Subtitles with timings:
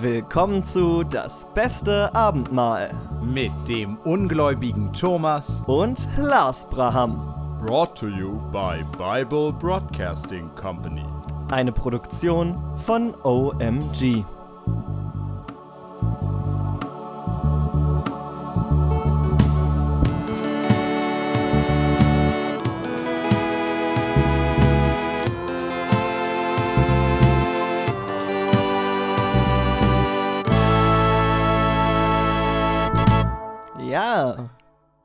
[0.00, 7.34] Willkommen zu Das beste Abendmahl mit dem ungläubigen Thomas und Lars Braham.
[7.60, 11.04] Brought to you by Bible Broadcasting Company.
[11.50, 14.24] Eine Produktion von OMG.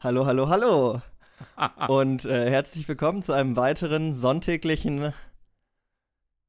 [0.07, 1.01] Hallo, hallo, hallo.
[1.89, 5.13] Und äh, herzlich willkommen zu einem weiteren sonntäglichen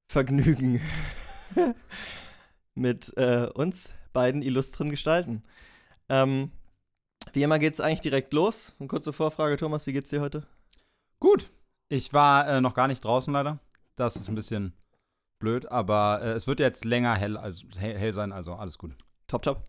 [0.09, 0.81] Vergnügen
[2.77, 5.43] mit äh, uns beiden illustren Gestalten.
[6.09, 6.53] Ähm,
[7.33, 8.77] wie immer geht es eigentlich direkt los.
[8.79, 10.47] Eine kurze Vorfrage, Thomas, wie geht's dir heute?
[11.19, 11.51] Gut.
[11.89, 13.59] Ich war äh, noch gar nicht draußen leider.
[13.97, 14.73] Das ist ein bisschen
[15.41, 18.93] blöd, aber äh, es wird jetzt länger hell, also, hell, hell sein, also alles gut.
[19.29, 19.69] Top, top.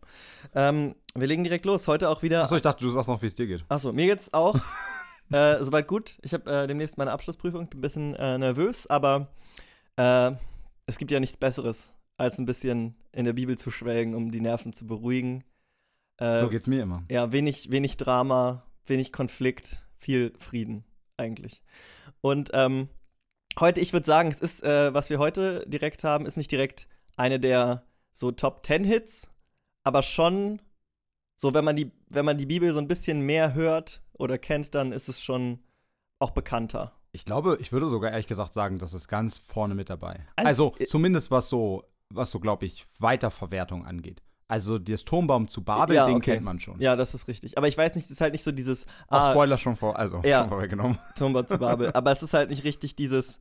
[0.55, 1.85] Ähm, wir legen direkt los.
[1.89, 2.43] Heute auch wieder.
[2.43, 3.65] Achso, ich dachte, du sagst noch, wie es dir geht.
[3.67, 4.55] Achso, mir geht's auch
[5.31, 6.17] äh, soweit gut.
[6.21, 7.67] Ich habe äh, demnächst meine Abschlussprüfung.
[7.67, 9.27] Bin ein bisschen äh, nervös, aber
[9.97, 10.31] äh,
[10.85, 14.39] es gibt ja nichts Besseres, als ein bisschen in der Bibel zu schwelgen, um die
[14.39, 15.43] Nerven zu beruhigen.
[16.19, 17.03] Äh, so geht's mir immer.
[17.11, 20.85] Ja, wenig, wenig Drama, wenig Konflikt, viel Frieden
[21.17, 21.61] eigentlich.
[22.21, 22.87] Und ähm,
[23.59, 26.87] heute, ich würde sagen, es ist, äh, was wir heute direkt haben, ist nicht direkt
[27.17, 29.27] eine der so Top 10 Hits,
[29.89, 30.61] aber schon
[31.35, 34.75] so, wenn man die, wenn man die Bibel so ein bisschen mehr hört oder kennt,
[34.75, 35.59] dann ist es schon
[36.19, 36.91] auch bekannter.
[37.11, 40.19] Ich glaube, ich würde sogar ehrlich gesagt sagen, das ist ganz vorne mit dabei.
[40.35, 44.21] Also, Also, zumindest was so, was so, glaube ich, Weiterverwertung angeht.
[44.47, 46.33] Also das Turmbaum zu Babel, Ja, den okay.
[46.33, 46.79] kennt man schon.
[46.79, 47.57] Ja, das ist richtig.
[47.57, 50.21] Aber ich weiß nicht, es ist halt nicht so dieses ah, Spoiler schon vor, also
[50.23, 50.41] Ja.
[50.41, 50.97] schon vorweggenommen.
[51.17, 51.91] Turmbau zu Babel.
[51.93, 53.39] aber es ist halt nicht richtig dieses,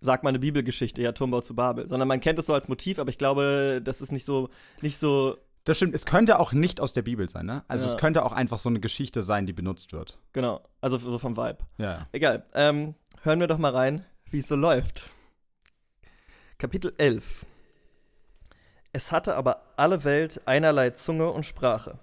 [0.00, 1.86] sag mal eine Bibelgeschichte, ja, Turmbau zu Babel.
[1.86, 4.48] Sondern man kennt es so als Motiv, aber ich glaube, das ist nicht so,
[4.80, 7.64] nicht so, Das stimmt, es könnte auch nicht aus der Bibel sein, ne?
[7.68, 7.92] Also Ja.
[7.92, 10.18] es könnte auch einfach so eine Geschichte sein, die benutzt wird.
[10.32, 11.58] genau, also so vom Vibe.
[11.76, 12.06] Ja.
[12.12, 12.44] Egal.
[12.54, 15.10] Ähm, hören wir doch mal rein, wie es so läuft.
[16.58, 17.44] Kapitel 11.
[18.92, 21.98] Es hatte aber alle Welt einerlei Zunge und Sprache.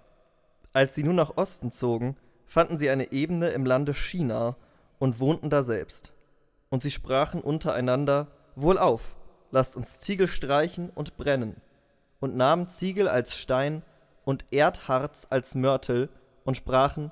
[0.73, 4.55] Als sie nun nach Osten zogen, fanden sie eine Ebene im Lande China
[4.99, 6.13] und wohnten da selbst.
[6.69, 9.15] Und sie sprachen untereinander: Wohlauf,
[9.51, 11.61] lasst uns Ziegel streichen und brennen.
[12.23, 13.83] Und nahmen Ziegel als Stein
[14.23, 16.07] und Erdharz als Mörtel
[16.45, 17.11] und sprachen: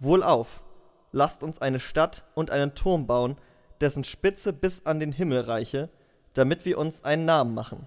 [0.00, 0.64] Wohlauf,
[1.12, 3.36] lasst uns eine Stadt und einen Turm bauen,
[3.80, 5.90] dessen Spitze bis an den Himmel reiche,
[6.34, 7.86] damit wir uns einen Namen machen.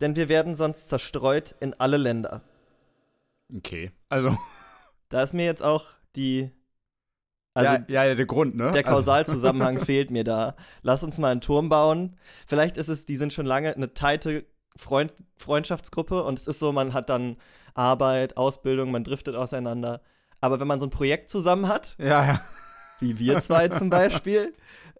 [0.00, 2.40] Denn wir werden sonst zerstreut in alle Länder.
[3.54, 3.92] Okay.
[4.08, 4.34] Also,
[5.10, 5.84] Da ist mir jetzt auch
[6.16, 6.50] die.
[7.52, 8.72] Also ja, ja, der Grund, ne?
[8.72, 10.56] der Also- Kausalzusammenhang fehlt mir da.
[10.80, 12.16] Lass uns mal einen Turm bauen.
[12.46, 16.72] Vielleicht ist es, die sind schon lange eine teite Freund Freundschaftsgruppe und es ist so,
[16.72, 17.36] man hat dann
[17.74, 20.00] Arbeit, Ausbildung, man driftet auseinander.
[20.40, 22.40] Aber wenn man so ein Projekt zusammen hat, Ja, ja.
[22.98, 24.54] wie wir zwei zum Beispiel,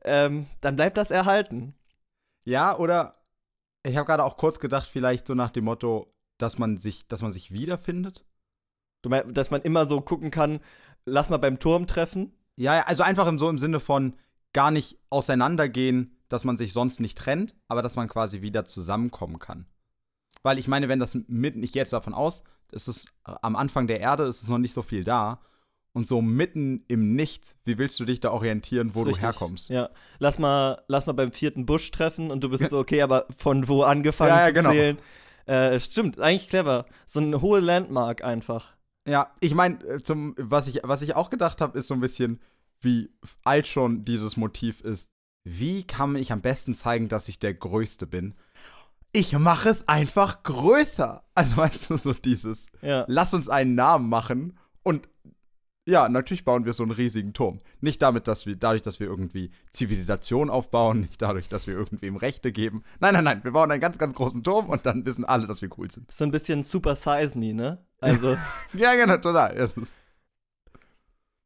[0.04, 1.75] ähm, dann bleibt das erhalten.
[2.44, 3.14] Ja, oder
[3.82, 7.22] ich habe gerade auch kurz gedacht, vielleicht so nach dem Motto, dass man sich, dass
[7.22, 8.25] man sich wiederfindet.
[9.02, 10.60] Du meinst, dass man immer so gucken kann,
[11.06, 12.34] lass mal beim Turm treffen.
[12.56, 14.16] Ja, ja, also einfach im, so im Sinne von
[14.52, 19.38] gar nicht auseinandergehen, dass man sich sonst nicht trennt, aber dass man quasi wieder zusammenkommen
[19.38, 19.66] kann.
[20.42, 22.42] Weil ich meine, wenn das mitten, ich gehe jetzt davon aus,
[22.72, 25.40] es ist am Anfang der Erde, ist es noch nicht so viel da.
[25.92, 29.24] Und so mitten im Nichts, wie willst du dich da orientieren, wo Ist du richtig.
[29.24, 29.70] herkommst?
[29.70, 29.90] Ja.
[30.20, 33.66] Lass mal, lass mal beim vierten Busch treffen und du bist so, okay, aber von
[33.66, 34.70] wo angefangen Ja, ja, zu genau.
[34.70, 34.96] zählen.
[35.46, 36.86] Äh, stimmt, eigentlich clever.
[37.06, 38.76] So eine hohe Landmark einfach.
[39.04, 42.40] Ja, ich meine, zum was ich was ich auch gedacht habe, ist so ein bisschen
[42.80, 43.10] wie
[43.42, 45.09] alt schon dieses Motiv ist.
[45.44, 48.34] Wie kann ich am besten zeigen, dass ich der Größte bin?
[49.12, 51.24] Ich mache es einfach größer.
[51.34, 53.04] Also weißt du so dieses Ja.
[53.08, 55.08] Lass uns einen Namen machen und
[55.86, 57.58] ja, natürlich bauen wir so einen riesigen Turm.
[57.80, 62.16] Nicht damit, dass wir, dadurch, dass wir irgendwie Zivilisation aufbauen, nicht dadurch, dass wir irgendwem
[62.16, 62.84] Rechte geben.
[63.00, 65.62] Nein, nein, nein, wir bauen einen ganz, ganz großen Turm und dann wissen alle, dass
[65.62, 66.12] wir cool sind.
[66.12, 67.84] So ein bisschen Super Size Me, ne?
[68.00, 68.36] Also,
[68.75, 69.69] Ja, genau, total.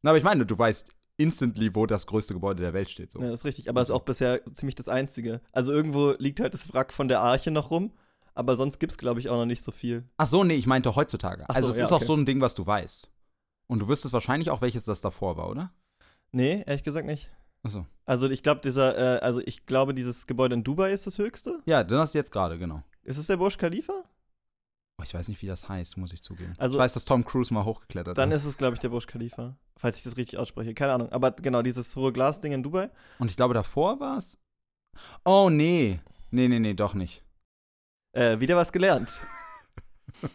[0.02, 3.12] Na, aber ich meine, du weißt instantly, wo das größte Gebäude der Welt steht.
[3.12, 3.20] So.
[3.20, 3.68] ja, ist richtig.
[3.68, 5.40] Aber ist auch bisher ziemlich das Einzige.
[5.52, 7.92] Also, irgendwo liegt halt das Wrack von der Arche noch rum.
[8.34, 10.04] Aber sonst gibt's, glaube ich, auch noch nicht so viel.
[10.16, 11.44] Ach so, nee, ich meinte heutzutage.
[11.48, 12.06] Ach also so, es ja, ist auch okay.
[12.06, 13.10] so ein Ding, was du weißt.
[13.68, 15.72] Und du wüsstest wahrscheinlich auch, welches das davor war, oder?
[16.32, 17.30] Nee, ehrlich gesagt nicht.
[17.62, 17.86] Achso.
[18.04, 21.60] Also, ich glaube, dieser, äh, also ich glaube, dieses Gebäude in Dubai ist das höchste.
[21.64, 22.82] Ja, dann hast du jetzt gerade, genau.
[23.04, 24.04] Ist es der Burj Khalifa?
[25.00, 26.54] Oh, ich weiß nicht, wie das heißt, muss ich zugeben.
[26.58, 28.42] Also- ich weiß, dass Tom Cruise mal hochgeklettert Dann ist.
[28.42, 29.56] ist es, glaube ich, der Burj Khalifa.
[29.76, 30.72] Falls ich das richtig ausspreche.
[30.72, 31.10] Keine Ahnung.
[31.10, 32.90] Aber genau, dieses hohe Glasding in Dubai.
[33.18, 34.38] Und ich glaube, davor war es.
[35.24, 36.00] Oh, nee.
[36.30, 37.24] Nee, nee, nee, doch nicht.
[38.12, 39.08] Äh, wieder was gelernt.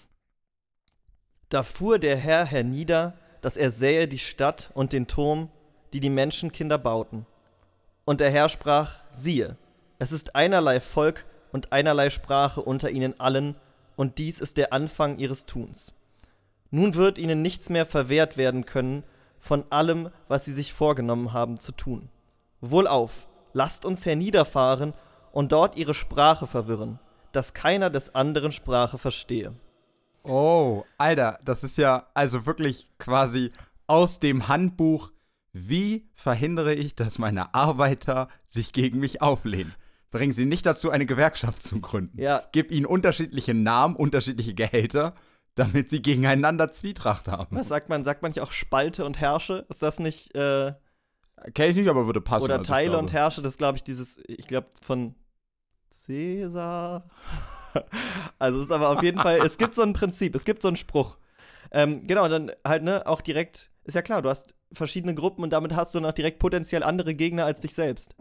[1.49, 5.49] Da fuhr der Herr hernieder, dass er sähe die Stadt und den Turm,
[5.93, 7.25] die die Menschenkinder bauten.
[8.05, 9.57] Und der Herr sprach, siehe,
[9.97, 13.55] es ist einerlei Volk und einerlei Sprache unter ihnen allen,
[13.99, 15.93] und dies ist der Anfang ihres Tuns.
[16.71, 19.03] Nun wird ihnen nichts mehr verwehrt werden können
[19.39, 22.07] von allem, was sie sich vorgenommen haben zu tun.
[22.61, 24.93] Wohlauf, lasst uns herniederfahren
[25.33, 26.99] und dort ihre Sprache verwirren,
[27.33, 29.53] dass keiner des anderen Sprache verstehe.
[30.23, 33.51] Oh, Alter, das ist ja also wirklich quasi
[33.85, 35.11] aus dem Handbuch,
[35.51, 39.75] wie verhindere ich, dass meine Arbeiter sich gegen mich auflehnen.
[40.11, 42.19] Bringen Sie nicht dazu, eine Gewerkschaft zu gründen.
[42.19, 45.13] Ja, Gib ihnen unterschiedliche Namen, unterschiedliche Gehälter,
[45.55, 47.55] damit sie gegeneinander Zwietracht haben.
[47.55, 48.03] was sagt man?
[48.03, 49.65] Sagt man nicht auch Spalte und Herrsche?
[49.69, 50.73] Ist das nicht, äh,
[51.53, 52.45] Kenn ich nicht, aber würde passen.
[52.45, 53.41] oder also Teile und Herrsche?
[53.41, 55.15] Das glaube ich dieses, ich glaube von
[55.89, 57.09] Cäsar.
[58.39, 60.67] also es ist aber auf jeden Fall, es gibt so ein Prinzip, es gibt so
[60.67, 61.17] einen Spruch.
[61.71, 65.43] Ähm, genau, und dann halt, ne, auch direkt, ist ja klar, du hast verschiedene Gruppen
[65.43, 68.15] und damit hast du dann auch direkt potenziell andere Gegner als dich selbst.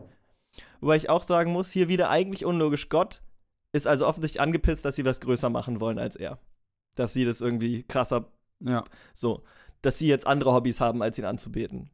[0.80, 3.22] Wobei ich auch sagen muss, hier wieder eigentlich unlogisch, Gott
[3.72, 6.38] ist also offensichtlich angepisst, dass sie was größer machen wollen als er.
[6.94, 8.84] Dass sie das irgendwie krasser Ja.
[9.14, 9.42] so,
[9.82, 11.90] dass sie jetzt andere Hobbys haben, als ihn anzubeten.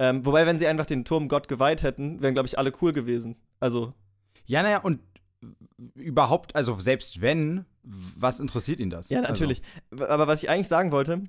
[0.00, 2.92] Ähm, wobei, wenn sie einfach den Turm Gott geweiht hätten, wären, glaube ich, alle cool
[2.92, 3.36] gewesen.
[3.60, 3.92] Also,
[4.46, 5.00] Ja, naja, und
[5.94, 9.08] überhaupt, also selbst wenn, was interessiert ihn das?
[9.08, 9.62] ja, natürlich.
[9.90, 11.24] W- Aber was ich eigentlich sagen wollte,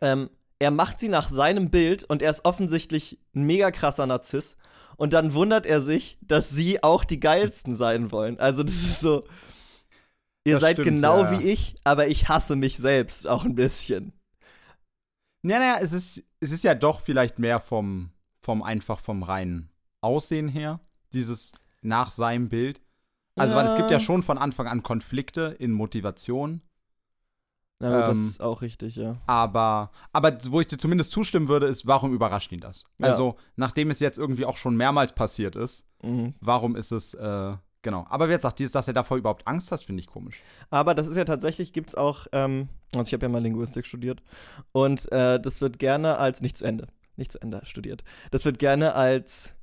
[0.00, 4.56] ähm, er macht sie nach seinem Bild und er ist offensichtlich ein mega krasser Narziss.
[5.00, 8.38] Und dann wundert er sich, dass sie auch die geilsten sein wollen.
[8.38, 9.22] Also, das ist so.
[10.44, 11.30] Ihr Das seid stimmt, genau ja.
[11.40, 14.12] wie ich, aber ich hasse mich selbst auch ein bisschen.
[15.42, 18.10] Ja, naja, es ist, es ist ja doch vielleicht mehr vom,
[18.42, 19.70] vom einfach vom reinen
[20.02, 20.80] Aussehen her,
[21.14, 22.82] dieses nach seinem Bild.
[23.36, 24.00] Also, weil es gibt ja Ja.
[24.00, 26.60] schon von Anfang an Konflikte in Motivation,
[27.80, 29.16] Das Ähm, ist auch richtig, ja.
[29.26, 32.84] aber, aber wo ich dir zumindest zustimmen würde, ist, warum überrascht ihn das?
[32.98, 33.06] Ja.
[33.08, 36.34] Also, nachdem es jetzt irgendwie auch schon mehrmals passiert ist, Mhm.
[36.40, 38.06] warum ist es, äh, genau.
[38.10, 40.42] Aber wer sagt, dass er davor überhaupt Angst hat, finde ich komisch.
[40.70, 43.86] Aber das ist ja tatsächlich, gibt es auch, ähm, also ich habe ja mal Linguistik
[43.86, 44.22] studiert
[44.72, 46.86] und äh, das wird gerne als, nicht zu Ende,
[47.16, 49.54] nicht zu Ende studiert, das wird gerne als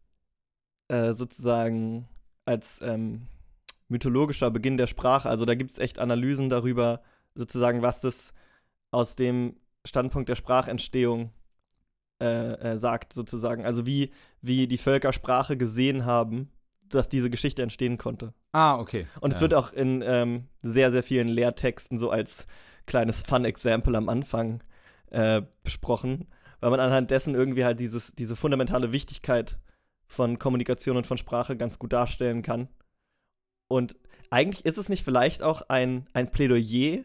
[0.90, 2.08] äh, sozusagen,
[2.46, 3.28] als ähm,
[3.90, 7.02] mythologischer Beginn der Sprache, also da gibt es echt Analysen darüber,
[7.38, 8.34] sozusagen, was das
[8.92, 9.56] aus dem
[9.86, 11.31] Standpunkt der Sprachentstehung
[12.22, 13.66] äh, äh, sagt, sozusagen.
[13.66, 14.12] Also wie,
[14.42, 16.50] wie die Völker Sprache gesehen haben,
[16.89, 18.34] dass diese Geschichte entstehen konnte.
[18.54, 19.07] Ah, okay.
[19.22, 19.42] Und es Ja.
[19.42, 22.48] wird auch in ähm, sehr, sehr vielen Lehrtexten so als
[22.86, 24.63] kleines Fun-Example am Anfang
[25.12, 26.28] äh, besprochen,
[26.60, 29.60] weil man anhand dessen irgendwie halt dieses, diese fundamentale Wichtigkeit
[30.07, 32.69] von Kommunikation und von Sprache ganz gut darstellen kann.
[33.68, 33.98] Und
[34.31, 37.04] eigentlich ist es nicht vielleicht auch ein, ein Plädoyer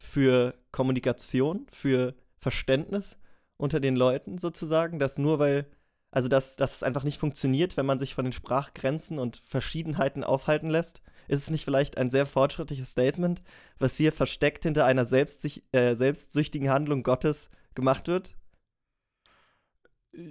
[0.00, 3.18] für Kommunikation, für Verständnis
[3.56, 5.66] unter den Leuten sozusagen, dass nur weil,
[6.10, 10.24] also dass, dass es einfach nicht funktioniert, wenn man sich von den Sprachgrenzen und Verschiedenheiten
[10.24, 13.40] aufhalten lässt, ist es nicht vielleicht ein sehr fortschrittliches Statement,
[13.78, 18.34] was hier versteckt hinter einer selbstsich, äh, selbstsüchtigen Handlung Gottes gemacht wird?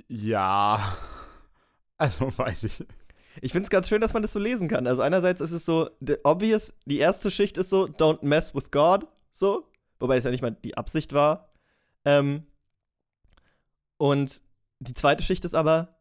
[0.07, 0.98] Ja.
[2.01, 2.85] Also, weiß ich.
[3.42, 4.88] Ich finde es ganz schön, dass man das so lesen kann.
[4.88, 5.90] Also einerseits ist es so,
[6.23, 9.06] obvious, die erste Schicht ist so, don't mess with God,
[9.40, 9.69] so,
[10.00, 11.54] wobei es ja nicht mal die Absicht war.
[12.06, 12.46] Ähm,
[13.98, 14.42] und
[14.80, 16.00] die zweite Schicht ist aber,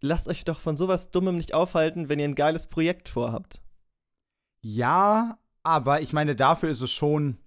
[0.00, 3.60] lasst euch doch von sowas Dummem nicht aufhalten, wenn ihr ein geiles Projekt vorhabt.
[4.62, 7.38] Ja, aber ich meine, dafür ist es schon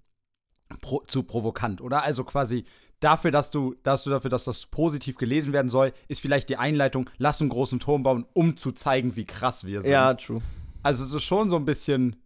[0.80, 2.02] pro zu provokant, oder?
[2.02, 2.64] Also quasi
[3.00, 6.56] dafür, dass du, dass du dafür, dass das positiv gelesen werden soll, ist vielleicht die
[6.56, 9.92] Einleitung, lass einen großen Turm bauen, um zu zeigen, wie krass wir sind.
[9.92, 10.42] Ja, true.
[10.82, 12.16] Also es ist schon so ein bisschen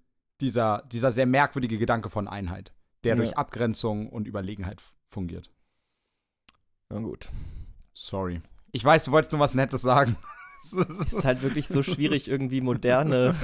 [0.41, 2.73] dieser, dieser sehr merkwürdige Gedanke von Einheit,
[3.05, 3.17] der Ja.
[3.17, 5.51] durch Abgrenzung und Überlegenheit fungiert.
[6.91, 7.29] Na gut.
[7.95, 8.41] Sorry.
[8.73, 10.17] Ich weiß, du wolltest nur was Nettes sagen.
[10.65, 10.73] Es
[11.13, 13.35] ist halt wirklich so schwierig, irgendwie moderne,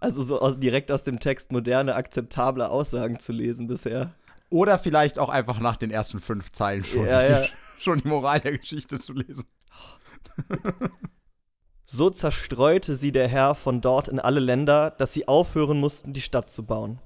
[0.00, 4.14] also so aus, direkt aus dem Text moderne, akzeptable Aussagen zu lesen bisher.
[4.50, 7.46] Oder vielleicht auch einfach nach den ersten fünf Zeilen schon, Ja, ja.
[7.80, 9.44] schon die Moral der Geschichte zu lesen.
[11.84, 16.20] So zerstreute sie der Herr von dort in alle Länder, dass sie aufhören mussten, die
[16.20, 17.00] Stadt zu bauen.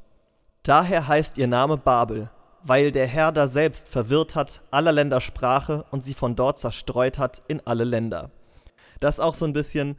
[0.62, 2.30] Daher heißt ihr Name Babel,
[2.62, 7.18] weil der Herr da selbst verwirrt hat aller Länder Sprache und sie von dort zerstreut
[7.18, 8.30] hat in alle Länder.
[9.00, 9.96] Das ist auch so ein bisschen,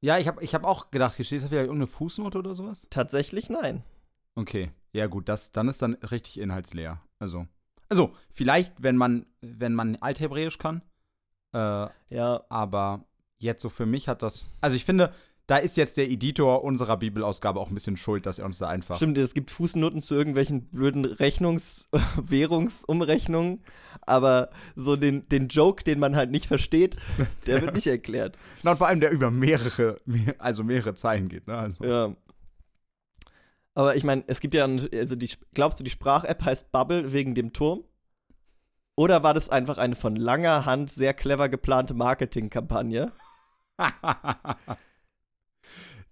[0.00, 2.86] Ja, ich habe ich hab auch gedacht, hier steht vielleicht irgendeine Fußnote oder sowas.
[2.90, 3.82] tatsächlich nein.
[4.34, 7.00] Okay, ja gut, das, dann ist dann richtig inhaltsleer.
[7.18, 7.46] Also,
[7.88, 10.82] also vielleicht, wenn man, wenn man Althebräisch kann,
[11.54, 13.04] äh, Ja, aber
[13.38, 15.12] jetzt so für mich hat das, also ich finde,
[15.46, 18.68] da ist jetzt der Editor unserer Bibelausgabe auch ein bisschen schuld, dass er uns da
[18.68, 18.96] einfach.
[18.96, 23.62] Stimmt, es gibt Fußnoten zu irgendwelchen blöden Rechnungs-, Währungsumrechnungen,
[24.02, 26.96] aber so den, den Joke, den man halt nicht versteht,
[27.46, 28.36] der wird nicht erklärt.
[28.62, 31.56] Na, und vor allem der über mehrere, mehr, also mehrere Zeilen geht, ne?
[31.56, 32.16] Also, Ja.
[33.74, 37.34] Aber ich meine, es gibt ja, also die, glaubst du, die Sprach-App heißt Bubble wegen
[37.34, 37.84] dem Turm?
[38.96, 43.12] Oder war das einfach eine von langer Hand sehr clever geplante Marketingkampagne?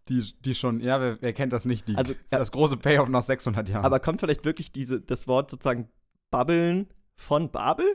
[0.08, 1.88] die, die schon, ja, wer, wer kennt das nicht?
[1.88, 3.84] Die, Also, das große Payoff nach 600 Jahren.
[3.84, 5.88] Aber kommt vielleicht wirklich diese, das Wort sozusagen
[6.30, 7.86] Babbeln von Babel?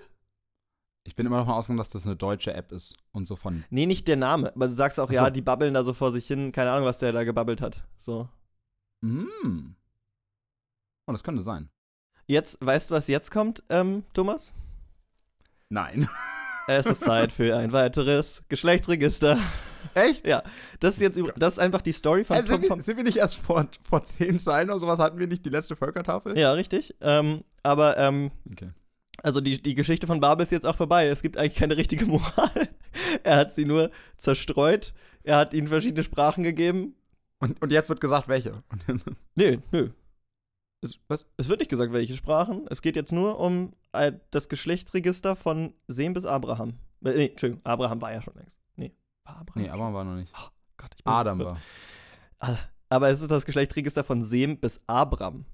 [1.09, 3.63] ich bin immer noch mal ausgegangen, dass das eine deutsche App ist und so von.
[3.71, 4.53] Nee, nicht der Name.
[4.55, 5.15] Aber du sagst auch, so.
[5.15, 6.51] ja, die babbeln da so vor sich hin.
[6.51, 7.83] Keine Ahnung, was der da gebabbelt hat.
[7.97, 8.29] So.
[9.01, 9.75] Mm.
[11.07, 11.69] Oh, das könnte sein.
[12.27, 14.53] Jetzt, weißt du, was jetzt kommt, ähm, Thomas?
[15.69, 16.07] Nein.
[16.67, 19.39] Es ist Zeit für ein weiteres Geschlechtsregister.
[19.93, 20.25] Echt?
[20.79, 23.17] Das ist jetzt das ist einfach die Story von, Also sind, wir, sind wir nicht
[23.17, 24.99] erst vor, vor zehn Zeilen oder sowas?
[24.99, 26.37] Hatten wir nicht die letzte Völkertafel?
[26.37, 26.95] Ja, richtig.
[27.01, 28.69] Ähm, aber ähm, Okay.
[29.23, 31.07] also die, die Geschichte von Babel ist jetzt auch vorbei.
[31.07, 32.69] Es gibt eigentlich keine richtige Moral.
[33.23, 34.93] er hat sie nur zerstreut.
[35.23, 36.95] Er hat ihnen verschiedene Sprachen gegeben.
[37.39, 38.63] Und, und jetzt wird gesagt, welche.
[39.35, 39.89] Nö, nö.
[40.81, 41.25] Es, Was?
[41.37, 42.65] es wird nicht gesagt, welche Sprachen.
[42.69, 46.75] Es geht jetzt nur um äh, das Geschlechtsregister von Sem bis Abraham.
[47.03, 48.59] Äh, nee, Entschuldigung, Abraham war ja schon längst.
[49.29, 49.61] Abraham.
[49.63, 50.33] nee, aber war noch nicht.
[50.77, 51.57] Gott, ich bin so Adam verwirrt.
[52.39, 52.57] war.
[52.89, 55.45] Aber es ist das Geschlechtsregister von Sem bis Abram.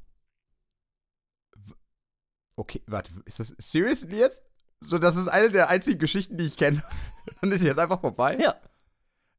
[2.58, 4.42] Okay, warte, ist das seriously jetzt?
[4.82, 6.84] So, das ist eine der einzigen Geschichten, die ich kenne.
[7.42, 8.38] Dann ist sie jetzt einfach vorbei?
[8.42, 8.56] Ja.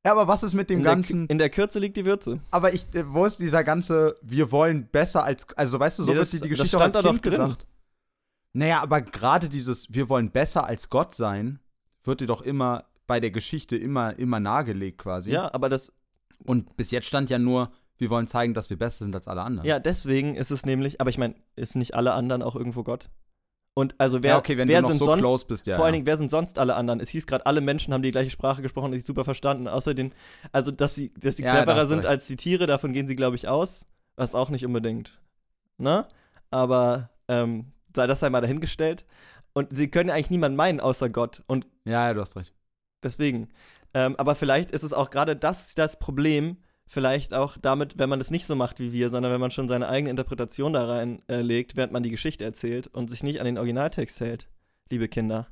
[0.05, 1.27] Ja, aber was ist mit dem in ganzen.
[1.27, 2.41] Der, in der Kürze liegt die Würze.
[2.51, 5.47] aber ich, äh, wo ist dieser ganze, wir wollen besser als.
[5.57, 7.11] Also, weißt du, so Nee, wird das- die, die das Geschichte auch stand als da
[7.11, 7.41] Kind doch drin.
[7.43, 7.67] gesagt.
[8.53, 11.59] Naja, aber gerade dieses, wir wollen besser als Gott sein,
[12.05, 15.31] wird dir doch immer bei der Geschichte immer, immer nahegelegt quasi.
[15.31, 15.93] Ja, aber das,
[16.45, 19.43] Und bis jetzt stand ja nur, wir wollen zeigen, dass wir besser sind als alle
[19.43, 19.67] anderen.
[19.67, 23.09] ja, deswegen ist es nämlich, aber ich meine, ist nicht alle anderen auch irgendwo Gott?
[23.79, 25.77] Und also wer, ja, okay, wenn wer du noch sind so sonst, close bist, ja.
[25.77, 25.93] vor allen.
[25.93, 26.99] Dingen, wer sind sonst alle anderen?
[26.99, 29.69] Es hieß gerade, alle Menschen haben die gleiche Sprache gesprochen und sich super verstanden.
[29.69, 30.13] Außer den,
[30.51, 32.09] also dass sie, dass sie Ja, cleverer sind recht.
[32.09, 33.85] als die Tiere, davon gehen sie, glaube ich, aus.
[34.17, 35.21] Was auch nicht unbedingt.
[35.77, 36.07] Ne?
[36.51, 39.05] Aber ähm, sei das einmal dahingestellt.
[39.53, 41.43] Und sie können ja eigentlich niemanden meinen außer Gott.
[41.47, 42.55] Und ja, ja, du hast recht.
[43.03, 43.49] Deswegen.
[43.95, 48.19] Ähm, aber vielleicht ist es auch gerade das, das Problem, vielleicht auch damit, wenn man
[48.19, 51.73] das nicht so macht wie wir, sondern wenn man schon seine eigene Interpretation da reinlegt,
[51.73, 54.49] äh, während man die Geschichte erzählt und sich nicht an den Originaltext hält,
[54.91, 55.49] liebe Kinder.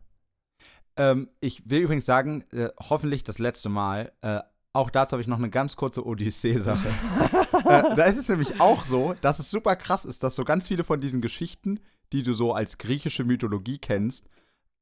[0.97, 4.13] Ähm, ich will übrigens sagen, äh, hoffentlich das letzte Mal.
[4.23, 4.41] Äh,
[4.73, 6.89] auch dazu habe ich noch eine ganz kurze Odyssee-Sache.
[7.65, 10.69] äh, da ist es nämlich auch so, dass es super krass ist, dass so ganz
[10.69, 11.81] viele von diesen Geschichten,
[12.13, 14.29] die du so als griechische Mythologie kennst,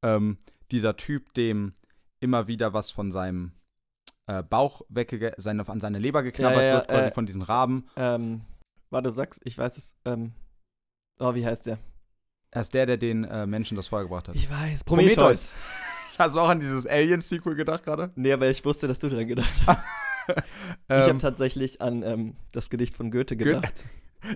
[0.03, 0.39] ähm,
[0.71, 1.75] dieser Typ, dem
[2.23, 3.53] immer wieder was von seinem
[4.27, 7.43] äh, Bauch weggege seine, an seine Leber geknabbert Ja, ja, wird, quasi äh, von diesen
[7.43, 7.87] Raben.
[7.97, 8.43] ähm,
[8.91, 10.33] warte, sag's, ich weiß es, ähm,
[11.19, 11.79] oh, wie heißt der?
[12.51, 14.35] Er ist der, der den äh, Menschen das Feuer gebracht hat.
[14.37, 15.17] Ich weiß, Prometheus.
[15.17, 15.51] Prometheus.
[16.19, 18.11] Hast du auch an dieses Alien-Sequel gedacht gerade?
[18.15, 19.83] Nee, aber ich wusste, dass du dran gedacht hast.
[20.29, 20.35] ich
[20.95, 23.85] habe Ähm, tatsächlich an ähm, das Gedicht von Goethe gedacht.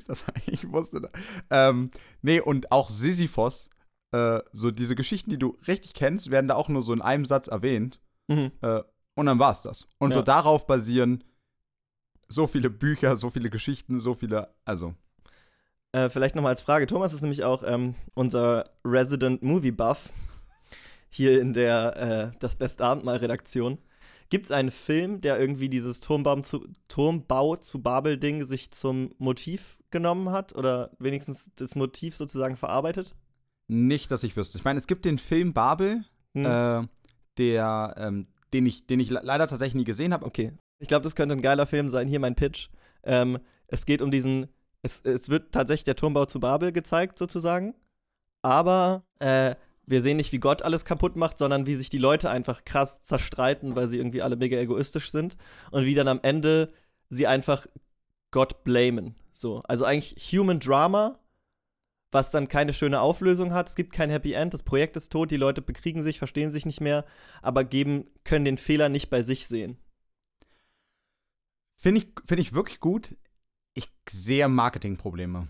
[0.08, 1.12] Das, ich wusste das.
[1.48, 3.70] Ähm, nee, und auch Sisyphos,
[4.12, 7.24] äh, so diese Geschichten, die du richtig kennst, werden da auch nur so in einem
[7.24, 8.00] Satz erwähnt.
[8.28, 8.52] Mhm.
[8.62, 8.82] Äh,
[9.14, 9.88] und dann war's das.
[9.98, 10.24] Und so Ja.
[10.24, 11.24] darauf basieren
[12.28, 14.94] so viele Bücher, so viele Geschichten, so viele, also.
[15.92, 16.86] Äh, vielleicht nochmal als Frage.
[16.86, 20.10] Thomas ist nämlich auch ähm, unser Resident Movie Buff
[21.08, 21.96] hier in der
[22.32, 23.78] äh, Das Beste Abendmahl-Redaktion.
[24.28, 29.78] Gibt es einen Film, der irgendwie dieses Turmbaum zu, Turmbau zu Babel-Ding sich zum Motiv
[29.90, 33.14] genommen hat oder wenigstens das Motiv sozusagen verarbeitet?
[33.68, 34.58] Nicht, dass ich wüsste.
[34.58, 36.04] Ich meine, es gibt den Film Babel,
[36.34, 36.86] Hm, äh,
[37.38, 40.24] der, ähm, den ich, den ich le- leider tatsächlich nie gesehen habe.
[40.26, 40.52] okay.
[40.78, 42.06] Ich glaube, das könnte ein geiler Film sein.
[42.06, 42.68] Hier mein Pitch.
[43.02, 44.46] Ähm, es geht um diesen.
[44.82, 47.74] Es, es wird tatsächlich der Turmbau zu Babel gezeigt, sozusagen.
[48.42, 49.54] Aber äh,
[49.86, 53.02] wir sehen nicht, wie Gott alles kaputt macht, sondern wie sich die Leute einfach krass
[53.02, 55.36] zerstreiten, weil sie irgendwie alle mega egoistisch sind.
[55.70, 56.72] Und wie dann am Ende
[57.08, 57.66] sie einfach
[58.30, 59.14] Gott blamen.
[59.32, 59.62] So.
[59.64, 61.18] Also eigentlich Human Drama,
[62.16, 63.68] was dann keine schöne Auflösung hat.
[63.68, 64.54] Es gibt kein Happy End.
[64.54, 67.04] Das Projekt ist tot, die Leute bekriegen sich, verstehen sich nicht mehr,
[67.42, 69.76] aber geben, können den Fehler nicht bei sich sehen.
[71.76, 73.16] Finde ich, find ich wirklich gut.
[73.74, 75.48] Ich sehe Marketingprobleme.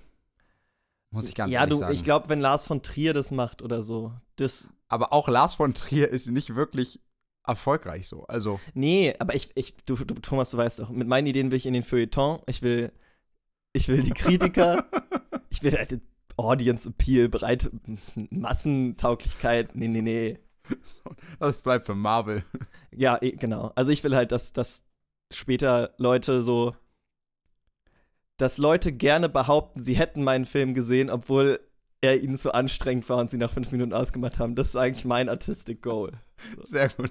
[1.13, 1.95] Muss ich ganz ja, ehrlich du, sagen.
[1.95, 4.69] ich glaube, wenn Lars von Trier das macht oder so, das.
[4.89, 7.01] Aber auch Lars von Trier ist nicht wirklich
[7.47, 8.27] erfolgreich so.
[8.27, 11.59] Also, Nee, aber ich, ich du, du, Thomas, du weißt doch, mit meinen Ideen will
[11.59, 12.91] ich in den Feuilleton, ich will,
[13.73, 14.85] ich will die Kritiker,
[15.49, 16.01] ich will halt
[16.37, 17.71] Audience Appeal, breite
[18.31, 20.39] Massentauglichkeit, nee, nee, nee.
[21.39, 22.45] das bleibt für Marvel.
[22.95, 23.73] Ja, eh, genau.
[23.75, 24.85] Also ich will halt, dass, dass
[25.33, 26.75] später Leute so,
[28.37, 31.61] dass Leute gerne behaupten, sie hätten meinen Film gesehen, obwohl
[32.01, 34.55] er ihnen zu anstrengend war und sie nach fünf Minuten ausgemacht haben.
[34.55, 36.13] Das ist eigentlich mein Artistic Goal.
[36.63, 37.11] Sehr gut.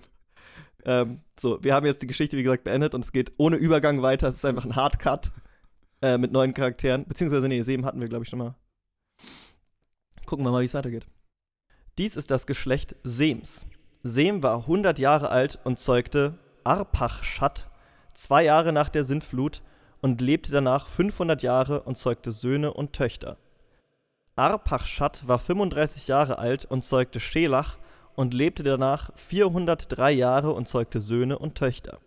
[0.85, 4.03] Ähm, so, wir haben jetzt die Geschichte, wie gesagt, beendet und es geht ohne Übergang
[4.03, 4.27] weiter.
[4.27, 5.31] Es ist einfach ein Hardcut
[6.01, 7.05] äh, mit neuen Charakteren.
[7.07, 8.55] Beziehungsweise, nee, Sem hatten wir, glaube ich, schon mal.
[10.25, 11.05] Gucken wir mal, wie es weitergeht.
[11.97, 13.65] Dies ist das Geschlecht Sems.
[14.03, 17.67] Sem war 100 Jahre alt und zeugte Arpachschat
[18.13, 19.61] zwei Jahre nach der Sintflut
[20.01, 23.37] und lebte danach 500 Jahre und zeugte Söhne und Töchter.
[24.35, 27.77] Arpachschat war 35 Jahre alt und zeugte Schelach
[28.15, 31.99] und lebte danach 403 Jahre und zeugte Söhne und Töchter.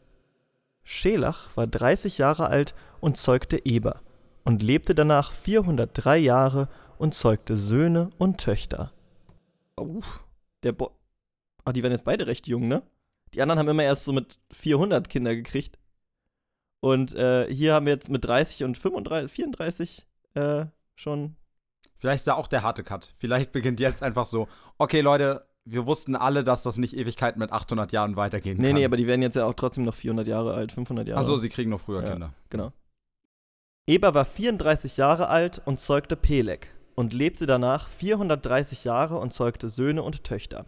[0.82, 4.00] Schelach war 30 Jahre alt und zeugte Eber
[4.44, 8.92] und lebte danach 403 Jahre und zeugte Söhne und Töchter.
[9.76, 10.00] Oh,
[10.62, 10.92] der Bo
[11.64, 12.82] Ach, die werden jetzt beide recht jung, ne?
[13.34, 15.78] Die anderen haben immer erst so mit 400 Kinder gekriegt.
[16.80, 20.64] Und äh, hier haben wir jetzt mit 30 und 35, 34 äh,
[20.94, 21.36] schon.
[21.98, 23.12] Vielleicht ist ja auch der harte Cut.
[23.18, 27.52] Vielleicht beginnt jetzt einfach so, okay, Leute, wir wussten alle, dass das nicht Ewigkeit mit
[27.52, 28.76] 800 Jahren weitergehen Nee, kann.
[28.76, 31.20] nee, aber die werden jetzt ja auch trotzdem noch 400 Jahre alt, 500 Jahre.
[31.20, 32.12] Achso, sie kriegen noch früher Ja.
[32.12, 32.32] Kinder.
[32.48, 32.72] Genau.
[33.86, 39.68] Eber war 34 Jahre alt und zeugte Peleg und lebte danach 430 Jahre und zeugte
[39.68, 40.66] Söhne und Töchter.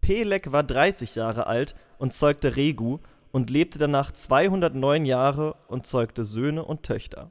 [0.00, 2.98] Peleg war 30 Jahre alt und zeugte Regu
[3.30, 7.30] und lebte danach 209 Jahre und zeugte Söhne und Töchter.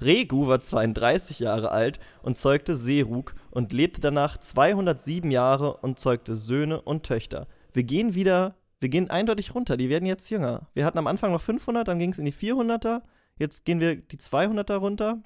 [0.00, 6.34] Regu war 32 Jahre alt und zeugte Serug und lebte danach 207 Jahre und zeugte
[6.34, 7.46] Söhne und Töchter.
[7.72, 10.66] Wir gehen wieder, wir gehen eindeutig runter, die werden jetzt jünger.
[10.74, 13.02] Wir hatten am Anfang noch 500, dann ging es in die 400er,
[13.38, 15.22] jetzt gehen wir die 200er runter.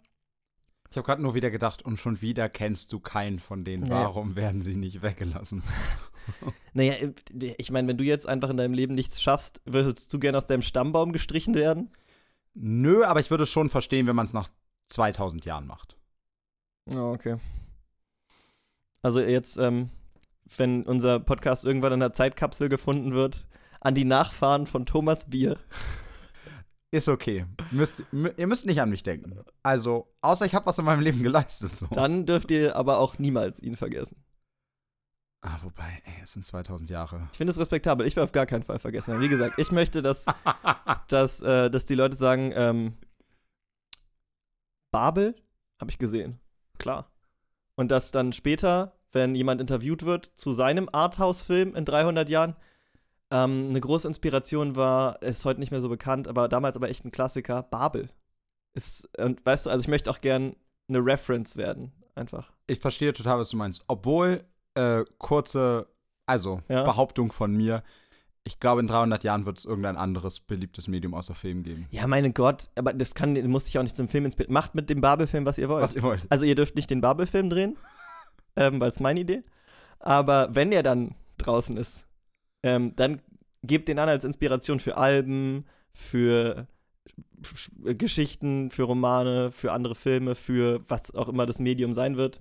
[0.92, 3.84] Ich habe gerade nur wieder gedacht, und schon wieder kennst du keinen von denen.
[3.84, 3.90] Nee.
[3.90, 5.62] Warum werden sie nicht weggelassen?
[6.72, 6.94] Naja,
[7.58, 10.46] ich meine, wenn du jetzt einfach in deinem Leben nichts schaffst, würdest du gerne aus
[10.46, 11.90] deinem Stammbaum gestrichen werden?
[12.54, 14.48] Nö, aber ich würde es schon verstehen, wenn man es nach
[14.90, 15.96] 2000 Jahren macht.
[16.88, 17.38] Ja, okay.
[19.02, 19.90] Also jetzt, ähm,
[20.56, 23.48] wenn unser Podcast irgendwann in der Zeitkapsel gefunden wird,
[23.80, 25.58] an die Nachfahren von Thomas Bier.
[26.92, 27.46] Ist okay.
[27.70, 29.40] Müsst, mü- ihr müsst nicht an mich denken.
[29.62, 31.74] Also, außer ich habe was in meinem Leben geleistet.
[31.74, 31.86] So.
[31.86, 34.22] Dann dürft ihr aber auch niemals ihn vergessen.
[35.40, 37.28] Ah, wobei, ey, es sind 2000 Jahre.
[37.32, 38.06] Ich finde es respektabel.
[38.06, 39.20] Ich will auf gar keinen Fall vergessen.
[39.20, 40.26] Wie gesagt, ich möchte, dass,
[41.08, 42.94] dass, äh, dass die Leute sagen, ähm,
[44.92, 45.34] Babel
[45.80, 46.38] habe ich gesehen.
[46.78, 47.10] Klar.
[47.74, 52.54] Und dass dann später, wenn jemand interviewt wird zu seinem Arthouse-Film in 300 Jahren,
[53.32, 57.04] ähm, eine große Inspiration war, ist heute nicht mehr so bekannt, aber damals aber echt
[57.04, 58.10] ein Klassiker, Babel.
[58.74, 60.54] Ist, und weißt du, also ich möchte auch gern
[60.88, 62.52] eine Reference werden, einfach.
[62.66, 63.84] Ich verstehe total, was du meinst.
[63.88, 65.86] Obwohl, äh, kurze,
[66.26, 66.84] also, Ja.
[66.84, 67.82] Behauptung von mir,
[68.44, 71.86] ich glaube, in 300 Jahren wird es irgendein anderes beliebtes Medium außer Film geben.
[71.90, 74.52] Ja, meine Gott, aber das kann, muss ich auch nicht zum Film inspirieren.
[74.52, 75.84] Macht mit dem Babel-Film, was ihr wollt.
[75.84, 76.26] Was ihr wollt.
[76.28, 77.76] Also ihr dürft nicht den Babel-Film drehen,
[78.56, 79.42] ähm, weil es meine Idee.
[80.00, 82.04] Aber wenn er dann draußen ist,
[82.62, 83.20] ähm, dann
[83.62, 86.66] gebt den an als Inspiration für Alben, für
[87.42, 92.40] Sch- Geschichten, für Romane, für andere Filme, für was auch immer das Medium sein wird.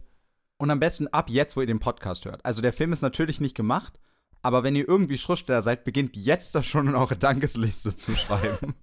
[0.57, 2.45] Und am besten ab jetzt, wo ihr den Podcast hört.
[2.45, 3.99] Also der Film ist natürlich nicht gemacht,
[4.43, 8.75] aber wenn ihr irgendwie Schriftsteller seid, beginnt jetzt da schon in eure Dankesliste zu schreiben.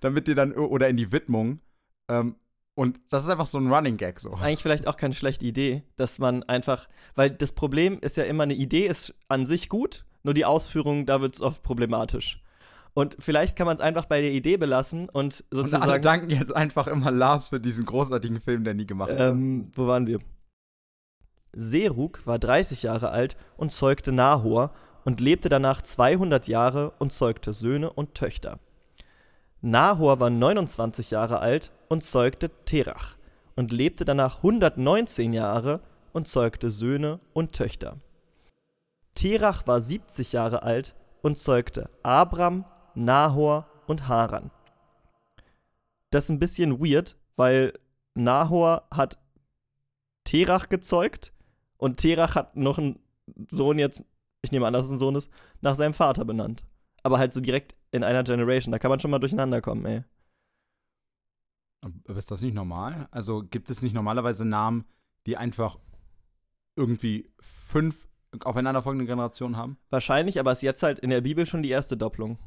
[0.00, 1.60] Damit ihr dann, oder in die Widmung.
[2.08, 2.36] Ähm,
[2.76, 4.30] und das ist einfach so ein Running Gag so.
[4.30, 8.24] Ist eigentlich vielleicht auch keine schlechte Idee, dass man einfach, weil das Problem ist ja
[8.24, 12.40] immer, eine Idee ist an sich gut, nur die Ausführung, da wird es oft problematisch.
[12.94, 16.02] Und vielleicht kann man es einfach bei der Idee belassen und Und alle sozusagen.
[16.02, 19.28] danken jetzt einfach immer Lars für diesen großartigen Film, der nie gemacht wurde.
[19.28, 20.18] Ähm, wo waren wir?
[21.52, 24.72] Serug war 30 Jahre alt und zeugte Nahor
[25.04, 28.58] und lebte danach 200 Jahre und zeugte Söhne und Töchter.
[29.60, 33.16] Nahor war 29 Jahre alt und zeugte Terach
[33.56, 35.80] und lebte danach 119 Jahre
[36.12, 37.96] und zeugte Söhne und Töchter.
[39.14, 44.50] Terach war 70 Jahre alt und zeugte Abram, Nahor und Haran.
[46.10, 47.72] Das ist ein bisschen weird, weil
[48.14, 49.18] Nahor hat
[50.24, 51.32] Terach gezeugt
[51.76, 52.98] und Terach hat noch einen
[53.50, 54.04] Sohn jetzt,
[54.42, 56.66] ich nehme an, dass es ein Sohn ist, nach seinem Vater benannt.
[57.02, 58.72] Aber halt so direkt in einer Generation.
[58.72, 60.04] Da kann man schon mal durcheinander kommen, ey.
[61.82, 63.08] Aber ist das nicht normal?
[63.10, 64.84] Also gibt es nicht normalerweise Namen,
[65.26, 65.78] die einfach
[66.76, 68.08] irgendwie fünf
[68.44, 69.76] aufeinanderfolgende Generationen haben?
[69.90, 72.38] Wahrscheinlich, aber ist jetzt halt in der Bibel schon die erste Doppelung.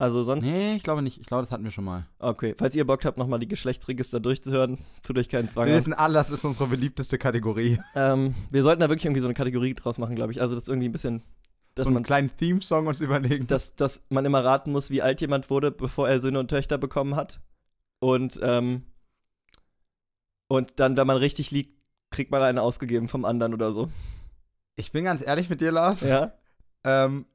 [0.00, 0.44] Also sonst.
[0.44, 1.18] Nee, ich glaube nicht.
[1.18, 2.06] Ich glaube, das hatten wir schon mal.
[2.20, 5.92] Okay, falls ihr Bock habt, nochmal die Geschlechtsregister durchzuhören, tut euch keinen Zwang Wir wissen
[5.92, 7.80] alle, das ist unsere beliebteste Kategorie.
[7.96, 10.40] Ähm, wir sollten da wirklich irgendwie so eine Kategorie draus machen, glaube ich.
[10.40, 11.22] Also das ist irgendwie ein bisschen.
[11.74, 13.48] dass so einen man kleinen Theme-Song uns überlegen.
[13.48, 16.78] dass, dass man immer raten muss, wie alt jemand wurde, bevor er Söhne und Töchter
[16.78, 17.40] bekommen hat.
[17.98, 18.84] Und, ähm,
[20.46, 21.76] und dann, wenn man richtig liegt,
[22.10, 23.90] kriegt man eine ausgegeben vom anderen oder so.
[24.78, 26.00] Ich bin ganz ehrlich mit dir, Lars.
[26.00, 26.32] Ja.
[26.84, 27.26] Ähm,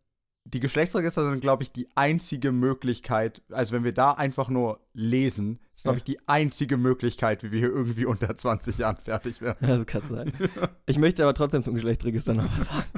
[0.45, 5.59] die Geschlechtsregister sind, glaube ich, die einzige Möglichkeit, also wenn wir da einfach nur lesen,
[5.73, 5.97] ist, glaube Ja.
[5.99, 9.65] ich, die einzige Möglichkeit, wie wir hier irgendwie unter 20 Jahren fertig werden.
[9.67, 10.33] Das kann sein.
[10.85, 12.89] Ich möchte aber trotzdem zum Geschlechtsregister noch was sagen.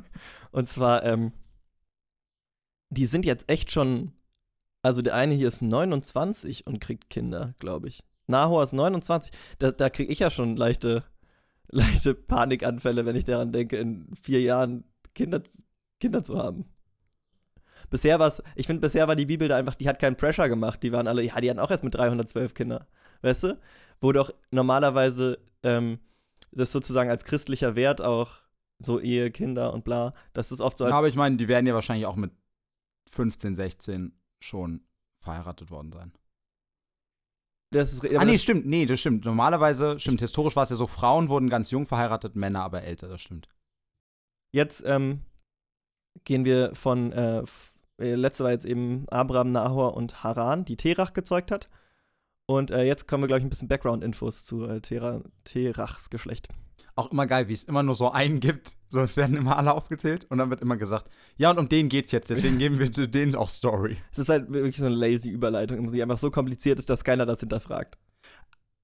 [0.51, 1.34] Und zwar, ähm,
[2.89, 4.12] die sind jetzt echt schon,
[4.81, 8.03] also der eine hier ist 29 und kriegt Kinder, glaube ich.
[8.27, 9.31] Nahor ist 29.
[9.60, 11.03] Da, da kriege ich ja schon leichte,
[11.69, 15.41] leichte Panikanfälle, wenn ich daran denke, in vier Jahren Kinder,
[15.99, 16.65] Kinder zu haben.
[17.89, 20.49] Bisher war es, ich finde, bisher war die Bibel da einfach, die hat keinen Pressure
[20.49, 20.82] gemacht.
[20.84, 22.88] Die waren alle, ja, die hatten auch erst mit 312 Kinder.
[23.21, 23.60] Weißt du?
[24.01, 25.99] Wo doch normalerweise ähm,
[26.51, 28.41] das sozusagen als christlicher Wert auch
[28.80, 30.91] so Ehe, Kinder und bla, das ist oft so als.
[30.91, 32.32] Ja, aber ich meine, die werden ja wahrscheinlich auch mit
[33.12, 34.82] 15, 16 schon
[35.19, 36.12] verheiratet worden sein.
[37.71, 39.25] Das ist, ah, nee, das, stimmt, nee, das stimmt.
[39.25, 43.08] Normalerweise, stimmt, historisch war es ja so, Frauen wurden ganz jung verheiratet, Männer aber älter,
[43.08, 43.49] das stimmt.
[44.54, 45.21] Jetzt ähm,
[46.23, 47.43] gehen wir von, äh,
[47.99, 51.69] äh, letzte war jetzt eben Abraham, Nahor und Haran, die Terach gezeugt hat.
[52.47, 56.49] Und äh, jetzt kommen wir, glaube ich, ein bisschen Background-Infos zu äh, Tera, Terachs Geschlecht.
[56.95, 58.77] Auch immer geil, wie es immer nur so einen gibt.
[58.88, 61.89] So, es werden immer alle aufgezählt und dann wird immer gesagt, ja, und um den
[61.89, 63.97] geht's jetzt, deswegen geben wir zu denen auch Story.
[64.13, 67.25] Es ist halt wirklich so eine lazy Überleitung, die einfach so kompliziert ist, dass keiner
[67.25, 67.97] das hinterfragt.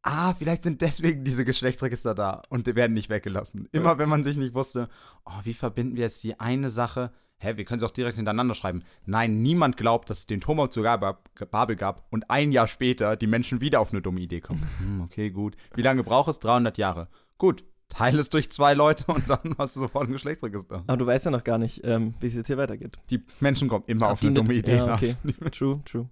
[0.04, 3.69] Ah, vielleicht sind deswegen diese Geschlechtsregister da und die werden nicht weggelassen.
[3.71, 4.89] Immer wenn man sich nicht wusste,
[5.26, 7.12] oh, wie verbinden wir jetzt die eine Sache?
[7.38, 8.84] Hä, wir können sie auch direkt hintereinander schreiben.
[9.06, 13.28] Nein, niemand glaubt, dass es den Turm zu Babel gab und ein Jahr später die
[13.28, 14.67] Menschen wieder auf eine dumme Idee kommen.
[14.80, 15.56] Hm, okay, gut.
[15.76, 16.39] Wie lange braucht es?
[16.39, 17.08] 300 Jahre.
[17.38, 20.84] Gut, teile es durch zwei Leute und dann hast du sofort ein Geschlechtsregister.
[20.88, 22.97] Aber du weißt ja noch gar nicht, ähm, wie es jetzt hier weitergeht.
[23.10, 24.77] Die Menschen kommen immer auf die eine ne- dumme Idee.
[24.77, 25.15] Ja, okay.
[25.51, 26.10] True, true.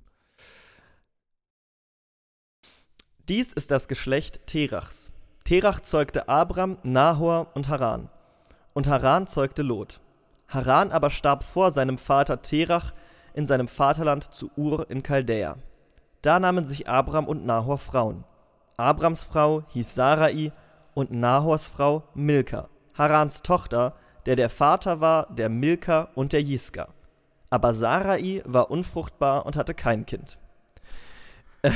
[3.28, 5.12] Dies ist das Geschlecht Terachs.
[5.44, 8.10] Terach zeugte Abram, Nahor und Haran.
[8.74, 10.00] Und Haran zeugte Lot.
[10.48, 12.94] Haran aber starb vor seinem Vater Terach
[13.34, 15.58] in seinem Vaterland zu Ur in Chaldäa.
[16.22, 18.24] Da nahmen sich Abram und Nahor Frauen.
[18.78, 20.52] Abrams Frau hieß Sarai
[21.00, 26.90] und Nahors Frau Milka, Harans Tochter, der der Vater war der Milka und der Jiska.
[27.50, 30.38] Aber Sarai war unfruchtbar und hatte kein Kind.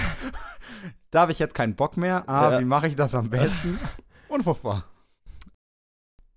[1.12, 2.28] Da habe ich jetzt keinen Bock mehr.
[2.28, 2.60] Ah, Ja.
[2.60, 3.80] wie mache ich das am besten?
[4.30, 4.86] Unfruchtbar.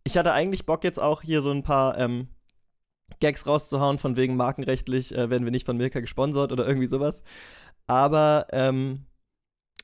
[0.05, 2.29] Ich hatte eigentlich Bock jetzt auch hier so ein paar ähm,
[3.21, 7.23] Gags rauszuhauen, von wegen markenrechtlich äh, werden wir nicht von Milka gesponsert oder irgendwie sowas.
[7.87, 9.07] Aber ähm,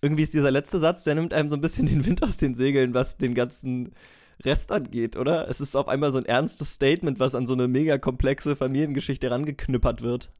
[0.02, 2.54] irgendwie ist dieser letzte Satz, der nimmt einem so ein bisschen den Wind aus den
[2.54, 3.94] Segeln, was den ganzen
[4.44, 5.48] Rest angeht, oder?
[5.48, 9.30] Es ist auf einmal so ein ernstes Statement, was an so eine mega komplexe Familiengeschichte
[9.30, 10.32] rangeknüppert wird.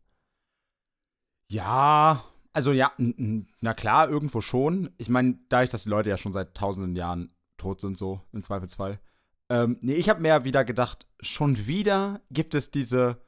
[1.49, 4.91] Ja, also ja, na klar, irgendwo schon.
[4.99, 8.43] Ich meine, dadurch, dass die Leute ja schon seit tausenden Jahren tot sind, so im
[8.43, 8.99] Zweifelsfall.
[9.49, 13.23] Ähm, nee, ich habe mehr wieder gedacht, schon wieder gibt es diese,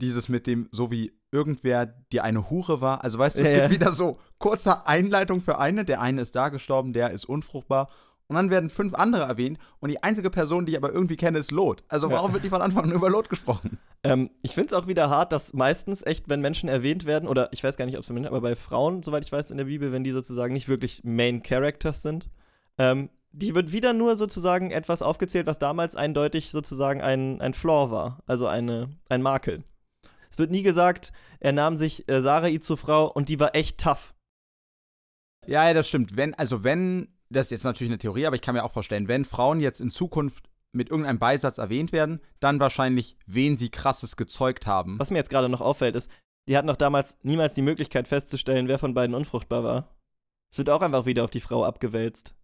[0.00, 3.02] dieses mit dem, so wie irgendwer die eine Hure war.
[3.04, 3.70] Also weißt du, es Ja, gibt ja.
[3.80, 5.84] wieder so kurze Einleitung für eine.
[5.84, 7.88] Der eine ist da gestorben, der ist unfruchtbar.
[8.26, 11.38] Und dann werden fünf andere erwähnt und die einzige Person, die ich aber irgendwie kenne,
[11.38, 11.84] ist Lot.
[11.88, 12.14] Also Ja.
[12.14, 13.78] warum wird nicht von Anfang an über Lot gesprochen?
[14.02, 17.48] Ähm, ich finde es auch wieder hart, dass meistens echt, wenn Menschen erwähnt werden, oder
[17.52, 19.64] ich weiß gar nicht, ob es Menschen, aber bei Frauen, soweit ich weiß, in der
[19.66, 22.30] Bibel, wenn die sozusagen nicht wirklich Main Characters sind,
[22.78, 27.90] ähm, die wird wieder nur sozusagen etwas aufgezählt, was damals eindeutig sozusagen ein, ein Flaw
[27.90, 29.64] war, also eine, ein Makel.
[30.34, 33.78] Es wird nie gesagt, er nahm sich äh, Sarai zur Frau und die war echt
[33.78, 34.14] tough.
[35.46, 36.16] Ja, ja, das stimmt.
[36.16, 39.06] Wenn, also wenn, das ist jetzt natürlich eine Theorie, aber ich kann mir auch vorstellen,
[39.06, 44.16] wenn Frauen jetzt in Zukunft mit irgendeinem Beisatz erwähnt werden, dann wahrscheinlich, wen sie krasses
[44.16, 44.98] gezeugt haben.
[44.98, 46.10] Was mir jetzt gerade noch auffällt, ist,
[46.48, 49.94] die hatten doch damals niemals die Möglichkeit festzustellen, wer von beiden unfruchtbar war.
[50.50, 52.34] Es wird auch einfach wieder auf die Frau abgewälzt.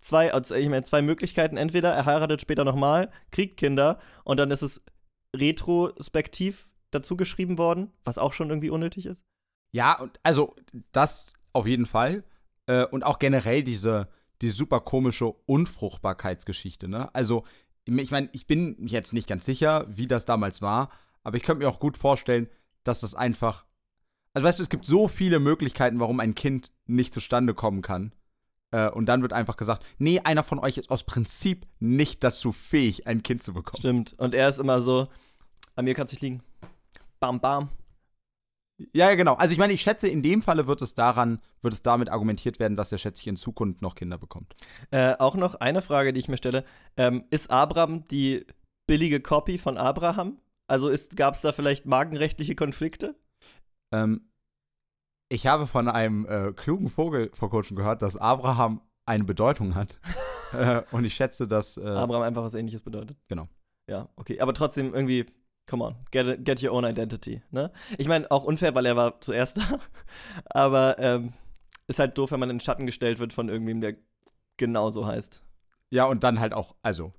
[0.00, 1.58] Zwei, also ich meine, zwei Möglichkeiten.
[1.58, 4.82] Entweder er heiratet später nochmal, kriegt Kinder und dann ist es
[5.36, 9.22] retrospektiv dazu geschrieben worden, was auch schon irgendwie unnötig ist.
[9.72, 10.56] Ja, und also
[10.92, 12.24] das auf jeden Fall.
[12.66, 14.08] Äh, und auch generell diese,
[14.42, 17.14] die super komische Unfruchtbarkeitsgeschichte, ne?
[17.14, 17.44] Also,
[17.84, 20.90] ich meine, ich bin jetzt nicht ganz sicher, wie das damals war,
[21.24, 22.48] aber ich könnte mir auch gut vorstellen,
[22.84, 23.64] dass das einfach.
[24.32, 28.14] Also, weißt du, es gibt so viele Möglichkeiten, warum ein Kind nicht zustande kommen kann.
[28.70, 32.52] Äh, und dann wird einfach gesagt, nee, einer von euch ist aus Prinzip nicht dazu
[32.52, 33.80] fähig, ein Kind zu bekommen.
[33.80, 34.14] Stimmt.
[34.18, 35.08] Und er ist immer so,
[35.74, 36.42] an mir kann es nicht liegen.
[37.20, 37.68] Bam, bam.
[38.94, 39.34] Ja, ja, genau.
[39.34, 42.58] Also ich meine, ich schätze, in dem Falle wird es daran, wird es damit argumentiert
[42.58, 44.54] werden, dass er schätze ich in Zukunft noch Kinder bekommt.
[44.90, 46.64] Äh, auch noch eine Frage, die ich mir stelle.
[46.96, 48.46] Ähm, ist Abraham die
[48.86, 50.40] billige Copy von Abraham?
[50.66, 53.16] Also gab es da vielleicht magenrechtliche Konflikte?
[53.92, 54.30] Ähm,
[55.28, 60.00] ich habe von einem äh, klugen Vogel vor kurzem gehört, dass Abraham eine Bedeutung hat.
[60.52, 61.76] äh, und ich schätze, dass.
[61.76, 63.18] Äh, Abraham einfach was ähnliches bedeutet.
[63.28, 63.46] Genau.
[63.88, 64.40] Ja, okay.
[64.40, 65.26] Aber trotzdem irgendwie,
[65.70, 67.40] come on, get, get your own identity.
[67.52, 67.70] Ne?
[67.96, 69.78] Ich meine, auch unfair, weil er war zuerst da.
[70.46, 71.32] Aber ähm,
[71.86, 73.94] ist halt doof, wenn man in den Schatten gestellt wird von irgendwem, der
[74.56, 75.42] genauso heißt.
[75.90, 77.12] Ja, und dann halt auch, also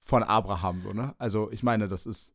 [0.00, 1.14] von Abraham so, ne?
[1.18, 2.32] Also ich meine, das ist.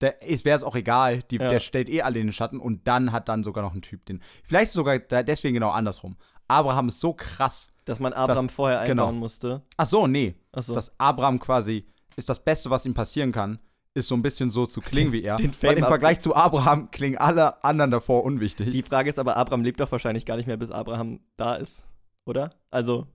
[0.00, 1.48] Der, es wäre es auch egal, die, Ja.
[1.48, 4.04] der stellt eh alle in den Schatten und dann hat dann sogar noch ein Typ
[4.06, 4.20] den.
[4.42, 6.16] Vielleicht sogar deswegen genau andersrum.
[6.48, 7.72] Abraham ist so krass.
[7.84, 9.04] Dass man Abraham Das- vorher genau.
[9.06, 9.62] einbauen musste.
[9.76, 10.34] Ach so, nee.
[10.52, 10.74] Achso.
[10.74, 11.86] Dass Abraham quasi
[12.16, 13.58] ist das Beste, was ihm passieren kann,
[13.94, 15.36] ist so ein bisschen so zu klingen wie er.
[15.36, 18.70] den Weil im Vergleich zu Abraham klingen alle anderen davor unwichtig.
[18.72, 21.84] Die Frage ist aber, Abraham lebt doch wahrscheinlich gar nicht mehr, bis Abraham da ist.
[22.24, 22.50] Oder?
[22.70, 23.06] Also,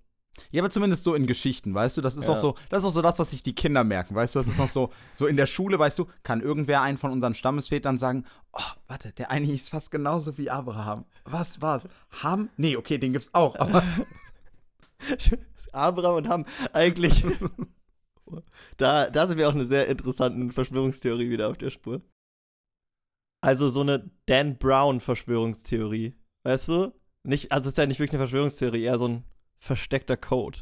[0.52, 2.34] Ja, aber zumindest so in Geschichten, weißt du, das ist Ja.
[2.34, 4.48] auch so, das ist auch so das, was sich die Kinder merken, weißt du, das
[4.48, 7.98] ist noch so, so in der Schule, weißt du, kann irgendwer einen von unseren Stammesvätern
[7.98, 11.06] sagen, oh, warte, der eine hieß fast genauso wie Abraham.
[11.26, 11.88] Was war's?
[12.22, 12.50] Ham?
[12.56, 13.82] Nee, okay, den gibt's auch, aber
[15.72, 17.24] Abraham und Ham, eigentlich.
[18.78, 22.02] da, da sind wir auch eine sehr interessante Verschwörungstheorie wieder auf der Spur.
[23.42, 26.16] Also so eine Dan Brown-Verschwörungstheorie.
[26.44, 26.94] Weißt du?
[27.24, 29.24] Nicht, also es ist ja nicht wirklich eine Verschwörungstheorie, eher so ein
[29.60, 30.60] versteckter Code.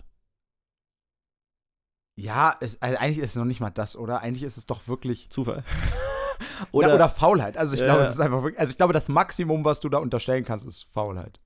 [2.17, 4.21] ja, es, also eigentlich ist es noch nicht mal das, oder?
[4.21, 5.63] Eigentlich ist es doch wirklich Zufall.
[6.71, 7.57] oder, ja, oder Faulheit.
[7.57, 8.07] Also ich glaube, ja.
[8.07, 10.83] es ist einfach wirklich, also ich glaube, das Maximum, was du da unterstellen kannst, ist
[10.91, 11.39] Faulheit.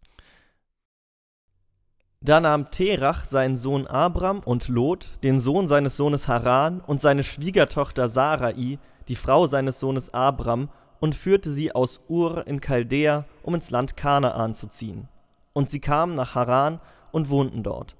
[2.21, 7.23] Da nahm Terach seinen Sohn Abram und Lot, den Sohn seines Sohnes Haran und seine
[7.23, 8.77] Schwiegertochter Sarai,
[9.08, 10.67] die Frau seines Sohnes Abram,
[10.99, 15.08] und führte sie aus Ur in Chaldea, um ins Land Kanaan zu ziehen.
[15.53, 16.82] Und sie kamen nach Haran
[17.13, 17.95] und wohnten dort.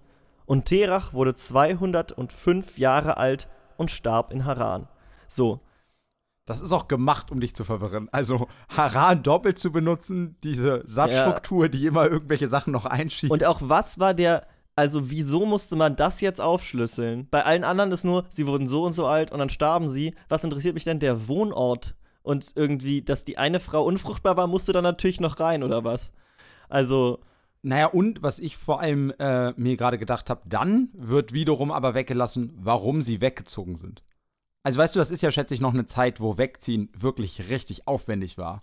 [0.46, 4.90] Und Terach wurde 205 Jahre alt und starb in Haran.
[5.30, 5.62] So,
[6.50, 8.10] Das ist auch gemacht, um dich zu verwirren.
[8.12, 13.32] Also Haran doppelt zu benutzen, diese Satzstruktur, die immer irgendwelche Sachen noch einschiebt.
[13.32, 17.28] Und auch was war der, also wieso musste man das jetzt aufschlüsseln?
[17.30, 20.16] Bei allen anderen ist nur, sie wurden so und so alt und dann starben sie.
[20.28, 21.96] Was interessiert mich denn der Wohnort?
[22.24, 26.12] Und irgendwie, dass die eine Frau unfruchtbar war, musste dann natürlich noch rein, oder was?
[26.68, 27.20] Also,
[27.62, 31.94] Naja, und was ich vor allem äh, mir gerade gedacht habe, dann wird wiederum aber
[31.94, 34.02] weggelassen, warum sie weggezogen sind.
[34.64, 37.88] Also weißt du, das ist ja, schätze ich, noch eine Zeit, wo Wegziehen wirklich richtig
[37.88, 38.62] aufwendig war.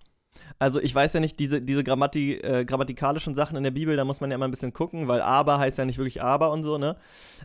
[0.58, 4.04] also ich weiß ja nicht, diese, diese Grammati äh, grammatikalischen Sachen in der Bibel, da
[4.04, 6.62] muss man ja immer ein bisschen gucken, weil aber heißt ja nicht wirklich aber und
[6.62, 6.96] so, ne?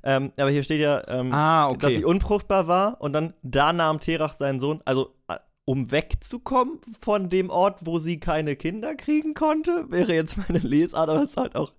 [0.04, 4.00] Ähm, aber hier steht ja, ähm, Ah, dass sie unfruchtbar war und dann da nahm
[4.00, 9.34] Terach seinen Sohn, also äh, um wegzukommen von dem Ort, wo sie keine Kinder kriegen
[9.34, 11.72] konnte, wäre jetzt meine Lesart, aber es ist halt auch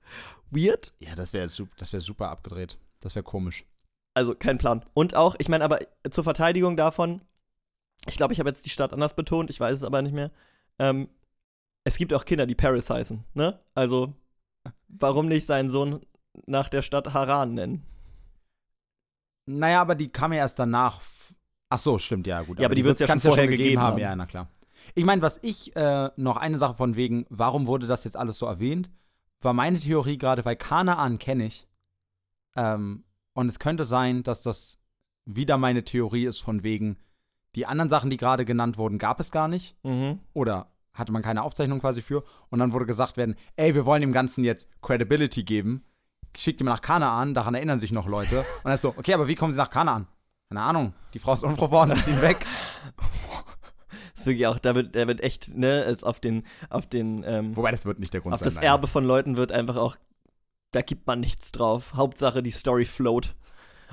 [0.50, 0.94] weird.
[1.00, 2.78] Ja, das wäre das wär super abgedreht.
[3.00, 3.64] Das wäre komisch.
[4.14, 4.84] Also kein Plan.
[4.94, 7.22] Und auch, ich meine aber zur Verteidigung davon,
[8.06, 10.30] ich glaube, ich habe jetzt die Stadt anders betont, ich weiß es aber nicht mehr.
[10.78, 11.08] Ähm,
[11.84, 13.58] es gibt auch Kinder, die Paris heißen, ne?
[13.74, 14.14] Also,
[14.88, 16.00] warum nicht seinen Sohn
[16.46, 17.86] nach der Stadt Haran nennen?
[19.46, 21.00] Naja, aber die kam ja erst danach.
[21.68, 22.60] Ach so, stimmt, ja, gut.
[22.60, 23.98] Ja, aber die wird's ja kann's schon vorher gegeben haben.
[23.98, 24.48] Ja, na klar.
[24.94, 28.38] Ich meine, was ich äh, noch eine Sache von wegen, warum wurde das jetzt alles
[28.38, 28.90] so erwähnt,
[29.40, 31.66] war meine Theorie gerade, weil Kanaan kenne ich.
[32.56, 34.78] Ähm, und es könnte sein, dass das
[35.24, 36.98] wieder meine Theorie ist von wegen,
[37.54, 39.76] die anderen Sachen, die gerade genannt wurden, gab es gar nicht.
[39.82, 40.20] Mhm.
[40.32, 42.24] Oder hatte man keine Aufzeichnung quasi für.
[42.50, 45.84] Und dann wurde gesagt werden, ey, wir wollen dem Ganzen jetzt Credibility geben.
[46.36, 48.38] Schickt ihn nach Kanaan, daran erinnern sich noch Leute.
[48.58, 50.06] Und dann ist so, okay, aber wie kommen sie nach Kanaan?
[50.48, 50.94] Keine Ahnung.
[51.14, 52.44] Die Frau ist und lässt ihn weg.
[54.12, 57.24] Das ist wirklich auch, da wird, da wird echt, ne, ist auf den, auf den,
[57.26, 58.46] ähm, Wobei, das wird nicht der Grund auf sein.
[58.46, 58.66] das leider.
[58.66, 59.96] Erbe von Leuten wird einfach auch,
[60.72, 61.94] da gibt man nichts drauf.
[61.94, 63.34] Hauptsache die Story float.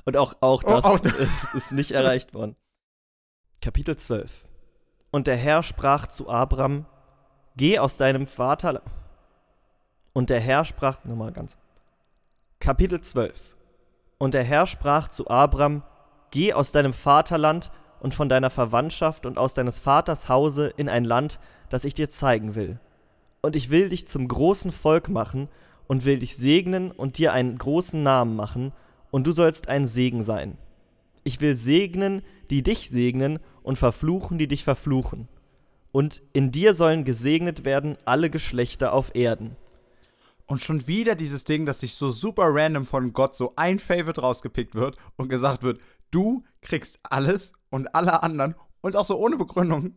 [0.05, 2.55] Und auch, auch Oh, das auch- ist, ist nicht erreicht worden.
[3.61, 4.47] Kapitel 12.
[5.11, 6.85] Und der Herr sprach zu Abram,
[7.57, 8.81] geh aus deinem Vater.
[10.13, 11.57] Und der Herr sprach, nochmal ganz.
[12.59, 13.55] Kapitel 12.
[14.17, 15.83] Und der Herr sprach zu Abram,
[16.31, 21.05] geh aus deinem Vaterland und von deiner Verwandtschaft und aus deines Vaters Hause in ein
[21.05, 21.39] Land,
[21.69, 22.79] das ich dir zeigen will.
[23.41, 25.49] Und ich will dich zum großen Volk machen
[25.89, 28.71] und will dich segnen und dir einen großen Namen machen,
[29.09, 30.59] und du sollst ein Segen sein.
[31.23, 32.21] Ich will segnen,
[32.51, 35.27] die dich segnen, und verfluchen, die dich verfluchen.
[35.91, 39.55] Und in dir sollen gesegnet werden alle Geschlechter auf Erden.
[40.45, 44.21] Und schon wieder dieses Ding, dass sich so super random von Gott so ein Favorite
[44.21, 49.37] rausgepickt wird und gesagt wird, du kriegst alles und alle anderen und auch so ohne
[49.37, 49.95] Begründung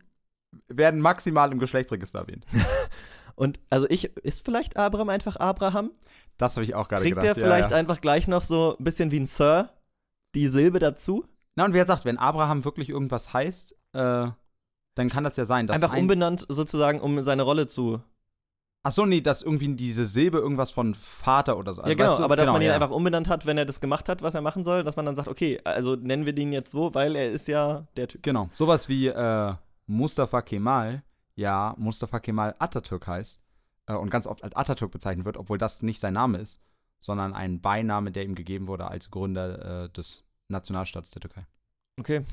[0.67, 2.47] werden maximal im Geschlechtsregister erwähnt.
[3.35, 5.91] Und also ich, ist vielleicht Abraham einfach Abraham?
[6.37, 7.37] Das habe ich auch gerade Kriegt gedacht.
[7.37, 7.79] er vielleicht ja, ja.
[7.79, 9.69] einfach gleich noch so ein bisschen wie ein Sir
[10.35, 11.25] die Silbe dazu?
[11.55, 14.27] Na, und wer sagt, wenn Abraham wirklich irgendwas heißt, äh,
[14.95, 18.01] dann kann das ja sein, dass Einfach ein, umbenannt sozusagen, um seine Rolle zu.
[18.85, 21.81] Ach so, nee, dass irgendwie diese Silbe irgendwas von Vater oder so.
[21.81, 22.75] Also, ja, genau, weißt du, aber dass genau, man ihn ja.
[22.75, 25.15] einfach umbenannt hat, wenn er das gemacht hat, was er machen soll, dass man dann
[25.15, 28.23] sagt, okay, also nennen wir den jetzt so, weil er ist ja der Typ.
[28.23, 29.53] Genau, sowas wie äh,
[29.87, 31.03] Mustafa Kemal,
[31.35, 33.39] ja, Mustafa Kemal Atatürk heißt
[33.87, 36.59] äh, und ganz oft als Atatürk bezeichnet wird, obwohl das nicht sein Name ist,
[36.99, 41.45] sondern ein Beiname, der ihm gegeben wurde als Gründer äh, des Nationalstaates der Türkei.
[41.99, 42.23] Okay.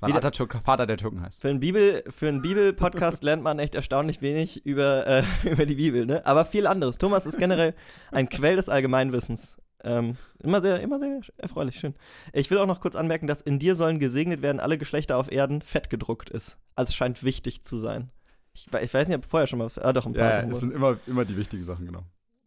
[0.00, 1.42] Weil Wieder- Atatürk Vater der Türken heißt.
[1.42, 5.74] Für einen Bibel, für einen Bibel-Podcast lernt man echt erstaunlich wenig über, äh, über die
[5.74, 6.24] Bibel, ne?
[6.24, 6.96] Aber viel anderes.
[6.96, 7.74] Thomas ist generell
[8.10, 9.57] ein Quell des Allgemeinwissens.
[9.84, 11.94] Ähm, immer sehr, immer sehr erfreulich, schön.
[12.32, 15.30] Ich will auch noch kurz anmerken, dass in dir sollen gesegnet werden alle Geschlechter auf
[15.30, 16.58] Erden fett gedruckt ist.
[16.74, 18.10] Also es scheint wichtig zu sein.
[18.54, 19.68] Ich, ich weiß nicht, ob vorher schon mal.
[19.76, 20.72] Ah, doch, ein paar Sachen wurden.
[20.72, 22.02] immer, immer die wichtigen Sachen, genau.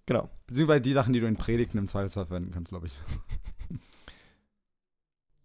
[0.05, 0.29] Genau.
[0.47, 2.93] Beziehungsweise die Sachen, die du in Predigten im Zweifelsfall verwenden kannst, glaube ich.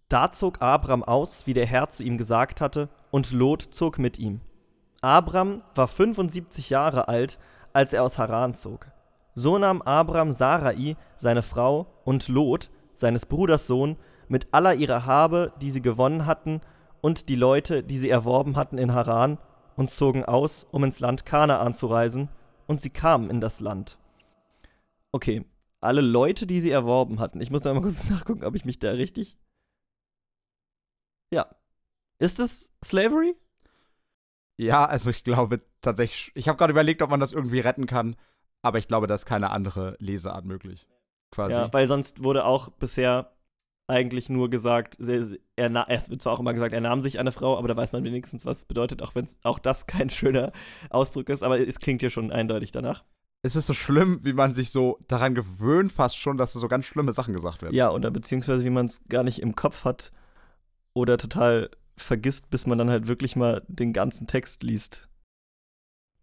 [0.08, 4.20] Da zog Abram aus, wie der Herr zu ihm gesagt hatte, und Lot zog mit
[4.20, 4.40] ihm.
[5.00, 7.40] Abram war 75 Jahre alt,
[7.72, 8.86] als er aus Haran zog.
[9.36, 13.96] So nahm Abram Sarai, seine Frau, und Lot, seines Bruders Sohn,
[14.26, 16.60] mit aller ihrer Habe, die sie gewonnen hatten,
[17.00, 19.38] und die Leute, die sie erworben hatten in Haran,
[19.76, 22.30] und zogen aus, um ins Land Kanaan zu reisen,
[22.66, 23.98] und sie kamen in das Land.
[25.12, 25.44] Okay,
[25.80, 27.40] alle Leute, die sie erworben hatten.
[27.40, 29.36] Ich muss mal kurz nachgucken, ob ich mich da richtig
[31.30, 31.46] ja.
[32.18, 33.36] Ist es Slavery?
[34.58, 38.16] Ja, also ich glaube tatsächlich, ich habe gerade überlegt, ob man das irgendwie retten kann,
[38.62, 40.86] aber ich glaube, da ist keine andere Leseart möglich.
[41.30, 41.54] Quasi.
[41.54, 43.32] Ja, weil sonst wurde auch bisher
[43.88, 44.98] eigentlich nur gesagt,
[45.56, 47.76] er, na- es wird zwar auch immer gesagt, er nahm sich eine Frau, aber da
[47.76, 50.52] weiß man wenigstens, was es bedeutet, auch wenn auch das kein schöner
[50.90, 53.04] Ausdruck ist, aber es klingt hier schon eindeutig danach.
[53.42, 56.84] es ist so schlimm, wie man sich so daran gewöhnt, fast schon, dass so ganz
[56.86, 57.74] schlimme Sachen gesagt werden.
[57.76, 60.10] Ja, oder beziehungsweise wie man es gar nicht im Kopf hat
[60.94, 65.08] oder total vergisst, bis man dann halt wirklich mal den ganzen Text liest.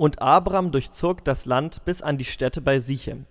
[0.04, 3.26] Und Abram durchzog das Land bis an die Städte bei Sichem,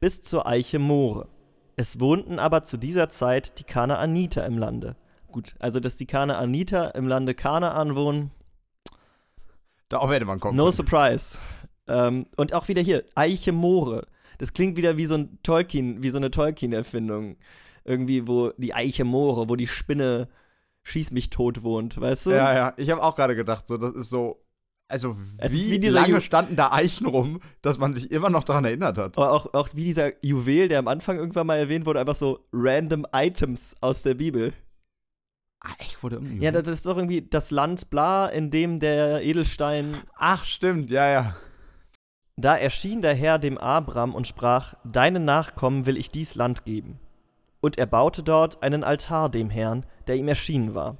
[0.00, 1.28] bis zur Eiche More.
[1.76, 4.96] Es wohnten aber zu dieser Zeit die Kanaaniter im Lande.
[5.30, 8.30] Gut, also dass die Kanaaniter im Lande Kanaan wohnen,
[9.90, 10.72] Darauf hätte man kommen no können.
[10.72, 11.36] surprise.
[11.86, 14.06] Ähm, und auch wieder hier, Eiche Moore.
[14.38, 17.36] Das klingt wieder wie so ein Tolkien, wie so eine Tolkien-Erfindung.
[17.84, 20.28] Irgendwie, wo die Eiche Moore, wo die Spinne
[20.82, 22.30] schieß mich tot wohnt, weißt du?
[22.30, 24.45] Ja, ja, ich habe auch gerade gedacht, so das ist so
[24.88, 25.16] also
[25.48, 28.98] wie, wie lange Ju- standen da Eichen rum, dass man sich immer noch daran erinnert
[28.98, 29.16] hat.
[29.18, 32.46] Aber auch, auch wie dieser Juwel, der am Anfang irgendwann mal erwähnt wurde, einfach so
[32.52, 34.52] random Items aus der Bibel.
[35.60, 36.44] Ah, echt wurde irgendwie.
[36.44, 41.08] Ja, das ist doch irgendwie das Land bla, in dem der Edelstein Ach, stimmt, ja,
[41.10, 41.36] ja.
[42.36, 47.00] Da erschien der Herr dem Abram und sprach: Deinen Nachkommen will ich dies Land geben.
[47.60, 50.98] Und er baute dort einen Altar dem Herrn, der ihm erschienen war.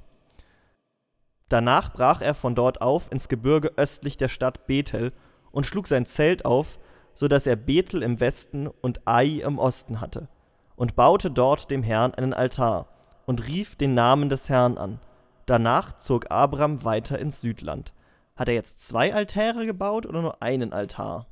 [1.49, 5.13] Danach brach er von dort auf ins Gebirge östlich der Stadt Bethel
[5.51, 6.79] und schlug sein Zelt auf,
[7.13, 10.27] so dass er Bethel im Westen und Ai im Osten hatte,
[10.75, 12.87] und baute dort dem Herrn einen Altar
[13.25, 14.99] und rief den Namen des Herrn an.
[15.45, 17.93] Danach zog Abram weiter ins Südland.
[18.35, 21.27] Hat er jetzt zwei Altäre gebaut oder nur einen Altar?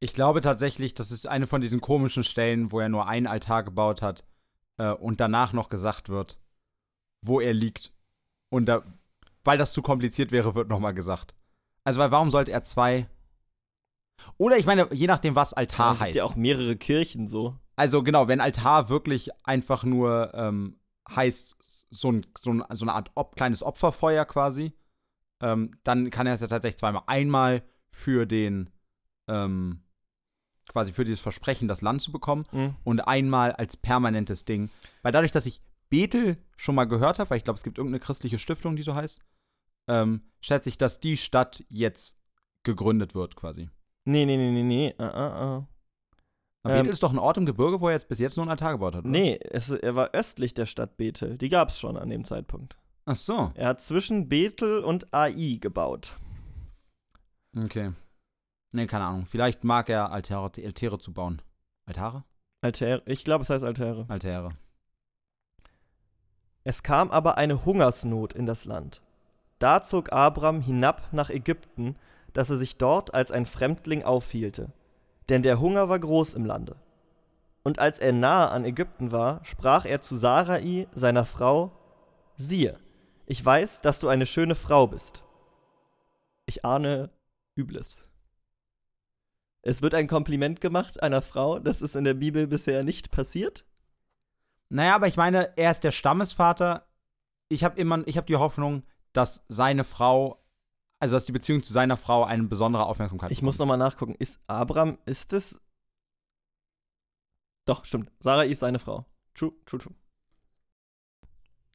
[0.00, 3.62] Ich glaube tatsächlich, das ist eine von diesen komischen Stellen, wo er nur einen Altar
[3.62, 4.24] gebaut hat
[4.78, 6.40] äh, und danach noch gesagt wird,
[7.20, 7.92] wo er liegt.
[8.48, 8.82] Und da,
[9.44, 11.34] weil das zu kompliziert wäre, wird nochmal gesagt.
[11.84, 13.08] Also, weil warum sollte er zwei.
[14.38, 16.06] Oder ich meine, je nachdem, was Altar Ja, heißt.
[16.12, 17.56] gibt ja auch mehrere Kirchen so.
[17.76, 20.78] Also genau, wenn Altar wirklich einfach nur ähm,
[21.10, 21.56] heißt,
[21.90, 24.72] so, ein, so, ein, so eine Art Op kleines Opferfeuer quasi,
[25.42, 27.02] ähm, dann kann er es ja tatsächlich zweimal.
[27.06, 28.70] Einmal für den,
[29.28, 29.82] ähm,
[30.68, 32.76] quasi für dieses Versprechen, das Land zu bekommen Mhm.
[32.84, 34.70] und einmal als permanentes Ding.
[35.02, 38.00] Weil dadurch, dass ich Bethel schon mal gehört habe, weil ich glaube, es gibt irgendeine
[38.00, 39.20] christliche Stiftung, die so heißt,
[39.88, 42.18] ähm, schätze ich, dass die Stadt jetzt
[42.62, 43.68] gegründet wird quasi.
[44.04, 44.94] Nee, nee, nee, nee, nee.
[44.98, 45.66] Uh, uh, uh.
[46.64, 48.44] Aber Ähm, Bethel ist doch ein Ort im Gebirge, wo er jetzt bis jetzt nur
[48.44, 49.10] einen Altar gebaut hat, oder?
[49.10, 51.36] Nee, es, er war östlich der Stadt Bethel.
[51.36, 52.76] Die gab es schon an dem Zeitpunkt.
[53.04, 53.50] Ach so.
[53.54, 56.16] Er hat zwischen Bethel und Ai gebaut.
[57.56, 57.92] Okay.
[58.70, 59.26] Nee, keine Ahnung.
[59.26, 61.42] Vielleicht mag er Altäre, Altäre zu bauen.
[61.84, 62.24] Altare?
[62.60, 63.02] Altäre.
[63.06, 64.06] Ich glaube, es heißt Altäre.
[64.08, 64.56] Altäre.
[66.64, 69.02] Es kam aber eine Hungersnot in das Land.
[69.62, 71.94] Da zog Abram hinab nach Ägypten,
[72.32, 74.72] dass er sich dort als ein Fremdling aufhielte.
[75.28, 76.74] Denn der Hunger war groß im Lande.
[77.62, 81.78] Und als er nahe an Ägypten war, sprach er zu Sarai, seiner Frau:
[82.36, 82.76] Siehe,
[83.24, 85.22] ich weiß, dass du eine schöne Frau bist.
[86.46, 87.10] Ich ahne
[87.54, 88.08] Übles.
[89.62, 93.64] Es wird ein Kompliment gemacht einer Frau, das ist in der Bibel bisher nicht passiert.
[94.70, 96.88] Naja, aber ich meine, er ist der Stammesvater.
[97.48, 98.82] Ich habe immer, ich habe die Hoffnung,
[99.12, 100.38] dass seine Frau
[101.00, 104.14] also dass die Beziehung zu seiner Frau eine besondere Aufmerksamkeit Ich muss nochmal nachgucken.
[104.20, 105.60] Ist Abraham, ist es.
[107.64, 108.12] Doch, stimmt.
[108.20, 109.04] Sarai ist seine Frau.
[109.34, 109.94] True, true, true.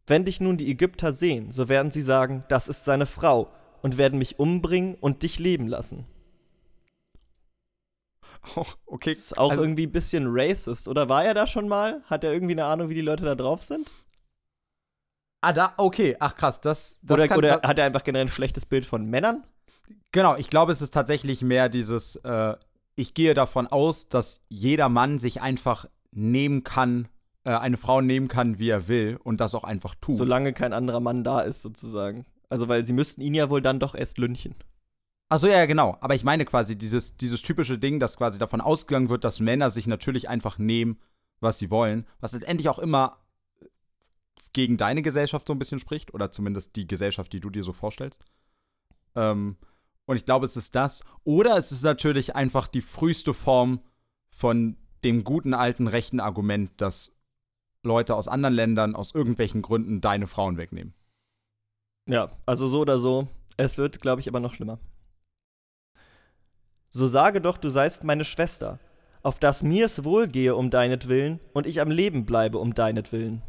[0.06, 3.98] Wenn dich nun die Ägypter sehen, so werden sie sagen, das ist seine Frau, und
[3.98, 6.06] werden mich umbringen und dich leben lassen.
[8.56, 9.10] Oh, okay.
[9.10, 10.88] Das ist auch also- irgendwie ein bisschen racist.
[10.88, 12.02] Oder war er da schon mal?
[12.06, 13.90] Hat er irgendwie eine Ahnung, wie die Leute da drauf sind?
[15.42, 16.16] Ah, da, okay.
[16.20, 18.86] Ach krass, das, das oder kann, oder das, hat er einfach generell ein schlechtes Bild
[18.86, 19.44] von Männern?
[20.12, 22.56] Genau, ich glaube, es ist tatsächlich mehr dieses, äh,
[22.96, 27.08] ich gehe davon aus, dass jeder Mann sich einfach nehmen kann,
[27.44, 30.18] äh, eine Frau nehmen kann, wie er will und das auch einfach tut.
[30.18, 32.26] Solange kein anderer Mann da ist, sozusagen.
[32.50, 34.56] Also, weil sie müssten ihn ja wohl dann doch erst lynchen.
[35.30, 35.98] Achso, ja, ja, genau.
[36.00, 39.70] Aber ich meine quasi dieses, dieses typische Ding, dass quasi davon ausgegangen wird, dass Männer
[39.70, 41.00] sich natürlich einfach nehmen,
[41.42, 43.18] was sie wollen, was letztendlich auch immer
[44.54, 47.74] gegen deine Gesellschaft so ein bisschen spricht, oder zumindest die Gesellschaft, die du dir so
[47.74, 48.24] vorstellst.
[49.16, 49.58] Ähm,
[50.06, 51.04] und ich glaube, es ist das.
[51.24, 53.82] Oder es ist natürlich einfach die früheste Form
[54.30, 57.12] von dem guten alten rechten Argument, dass
[57.84, 60.94] Leute aus anderen Ländern aus irgendwelchen Gründen deine Frauen wegnehmen.
[62.08, 63.28] Ja, also so oder so.
[63.58, 64.80] Es wird, glaube ich, aber noch schlimmer.
[66.90, 68.80] So sage doch, du seist meine Schwester,
[69.24, 73.42] auf dass mir's wohlgehe um deinetwillen und ich am Leben bleibe um deinetwillen.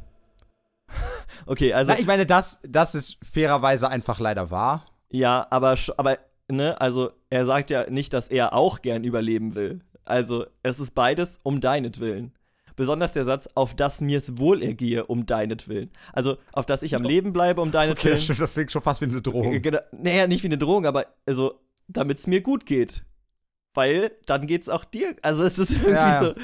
[1.47, 1.93] okay, also.
[1.93, 4.85] Na, ich meine, das, das ist fairerweise einfach leider wahr.
[5.11, 6.19] Ja, aber, aber,
[6.51, 9.81] ne, also er sagt ja nicht, dass er auch gern überleben will.
[10.05, 12.33] Also es ist beides um deinetwillen.
[12.77, 15.91] Besonders der Satz, auf dass mir's wohlergehe um deinetwillen.
[16.13, 18.21] Also auf dass ich am Leben bleibe um Okay, deinetwillen.
[18.21, 19.61] stimmt, das klingt schon fast wie eine Drohung.
[19.61, 23.05] Genau, naja, nicht wie eine Drohung, aber also, damit es mir gut geht.
[23.75, 25.17] Weil dann geht's auch dir.
[25.23, 26.25] Also es ist irgendwie Ja, ja.
[26.25, 26.35] so.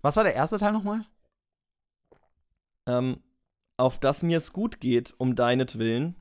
[0.00, 1.04] Was war der erste Teil nochmal?
[2.86, 3.18] Ähm,
[3.76, 6.16] auf dass mir es gut geht, um deinetwillen.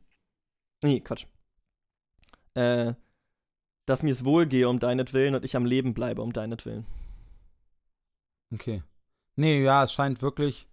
[0.83, 1.25] Nee, Quatsch.
[2.53, 2.93] Äh,
[3.85, 6.85] dass mir es wohlgehe um deinetwillen und ich am Leben bleibe um deinetwillen.
[8.53, 8.83] Okay.
[9.35, 10.67] Nee, ja, es scheint wirklich.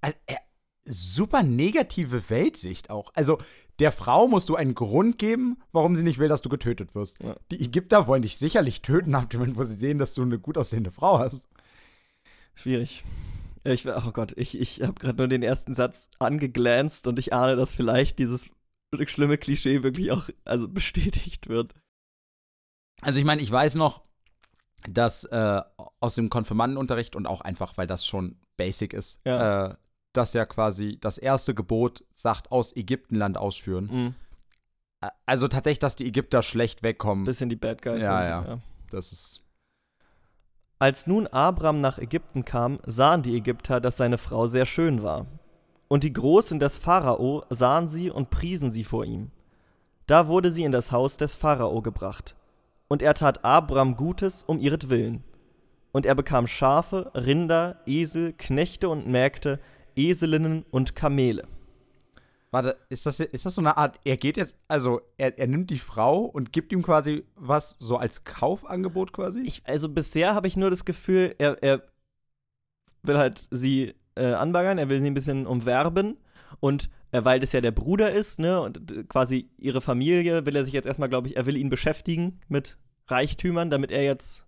[0.00, 0.36] Also, äh,
[0.84, 3.12] super negative Weltsicht auch.
[3.14, 3.38] Also,
[3.78, 7.20] der Frau musst du einen Grund geben, warum sie nicht will, dass du getötet wirst.
[7.20, 7.36] Ja.
[7.50, 10.38] Die Ägypter wollen dich sicherlich töten, ab dem Moment, wo sie sehen, dass du eine
[10.38, 11.48] gut aussehende Frau hast.
[12.54, 13.04] Schwierig.
[13.64, 17.56] Ich, oh Gott, ich, ich habe gerade nur den ersten Satz angeglanzt und ich ahne,
[17.56, 18.50] dass vielleicht dieses
[19.06, 21.74] schlimme Klischee wirklich auch also bestätigt wird.
[23.00, 24.02] Also, ich meine, ich weiß noch,
[24.88, 25.62] dass äh,
[26.00, 29.70] aus dem Konfirmandenunterricht und auch einfach, weil das schon basic ist, Ja.
[29.70, 29.74] äh,
[30.12, 33.88] dass ja quasi das erste Gebot sagt, aus Ägyptenland ausführen.
[33.90, 34.14] Mhm.
[35.26, 37.24] Also tatsächlich, dass die Ägypter schlecht wegkommen.
[37.24, 38.02] Bisschen die Bad Guys.
[38.02, 38.58] Ja, sind, ja.
[38.90, 39.40] Das ist.
[40.78, 45.26] Als nun Abram nach Ägypten kam, sahen die Ägypter, dass seine Frau sehr schön war.
[45.88, 49.30] Und die Großen des Pharao sahen sie und priesen sie vor ihm.
[50.06, 52.34] Da wurde sie in das Haus des Pharao gebracht.
[52.88, 55.22] Und er tat Abram Gutes um ihretwillen.
[55.92, 59.60] Und er bekam Schafe, Rinder, Esel, Knechte und Mägde,
[59.94, 61.46] Eselinnen und Kamele.
[62.54, 65.70] Warte, ist das, ist das so eine Art, er geht jetzt, also er, er nimmt
[65.70, 69.40] die Frau und gibt ihm quasi was so als Kaufangebot quasi?
[69.40, 71.82] Ich, also bisher habe ich nur das Gefühl, er, er
[73.02, 76.16] will halt sie äh, anbaggern, er will sie ein bisschen umwerben
[76.60, 80.64] und äh, weil das ja der Bruder ist, ne, und quasi ihre Familie will er
[80.64, 82.78] sich jetzt erstmal, glaube ich, er will ihn beschäftigen mit
[83.08, 84.44] Reichtümern, damit er jetzt.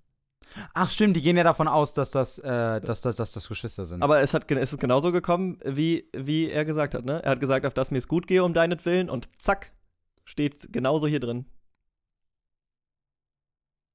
[0.75, 3.85] Ach stimmt, die gehen ja davon aus, dass das, äh, dass das, dass das Geschwister
[3.85, 4.03] sind.
[4.03, 7.23] Aber es, hat, es ist genauso gekommen, wie, wie er gesagt hat, ne?
[7.23, 9.73] Er hat gesagt, auf das mir es gut gehe um deinetwillen und zack,
[10.25, 11.47] steht genauso hier drin.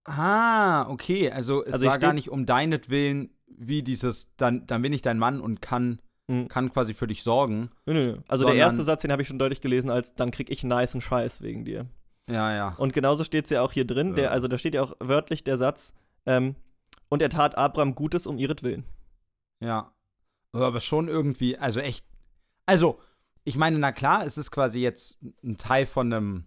[0.06, 4.93] ah, okay, also es Also war gar nicht um deinetwillen, wie dieses, dann, dann bin
[4.93, 6.47] ich dein Mann und kann, Mhm.
[6.47, 7.72] kann quasi für dich sorgen.
[7.86, 8.18] Nö, nö, nö.
[8.28, 10.78] Also der erste Satz, den habe ich schon deutlich gelesen, als dann krieg ich einen
[10.78, 11.88] nicen Scheiß wegen dir.
[12.30, 12.76] Ja, ja.
[12.78, 14.16] Und genauso steht es ja auch hier drin.
[14.16, 14.30] Der, Ja.
[14.32, 15.93] also da steht ja auch wörtlich der Satz,
[16.26, 16.56] ähm,
[17.10, 18.86] und er tat Abraham Gutes um ihretwillen.
[19.62, 19.94] Ja.
[20.54, 22.06] Aber schon irgendwie, also echt.
[22.66, 23.00] Also,
[23.44, 26.46] ich meine, na klar, es ist quasi jetzt ein Teil von einem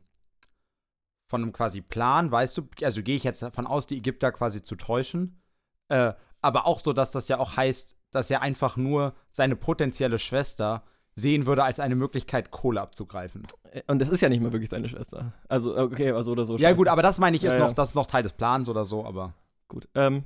[1.31, 4.63] von einem quasi Plan, weißt du, also gehe ich jetzt davon aus, die Ägypter quasi
[4.63, 5.43] zu täuschen.
[5.89, 6.13] Äh,
[6.43, 10.85] aber auch so, dass das ja auch heißt, dass er einfach nur seine potenzielle Schwester
[11.17, 13.47] sehen würde als eine Möglichkeit, Kohle abzugreifen.
[13.73, 15.33] Äh, Und das ist ja nicht mal wirklich seine Schwester.
[15.49, 16.57] Also, okay, also oder so.
[16.57, 16.77] Ja, scheiße.
[16.77, 17.67] gut, aber das meine ich, ist Ja, ja.
[17.67, 19.35] noch, das ist noch Teil des Plans oder so, aber.
[19.75, 19.89] Gut.
[19.97, 20.23] Ähm,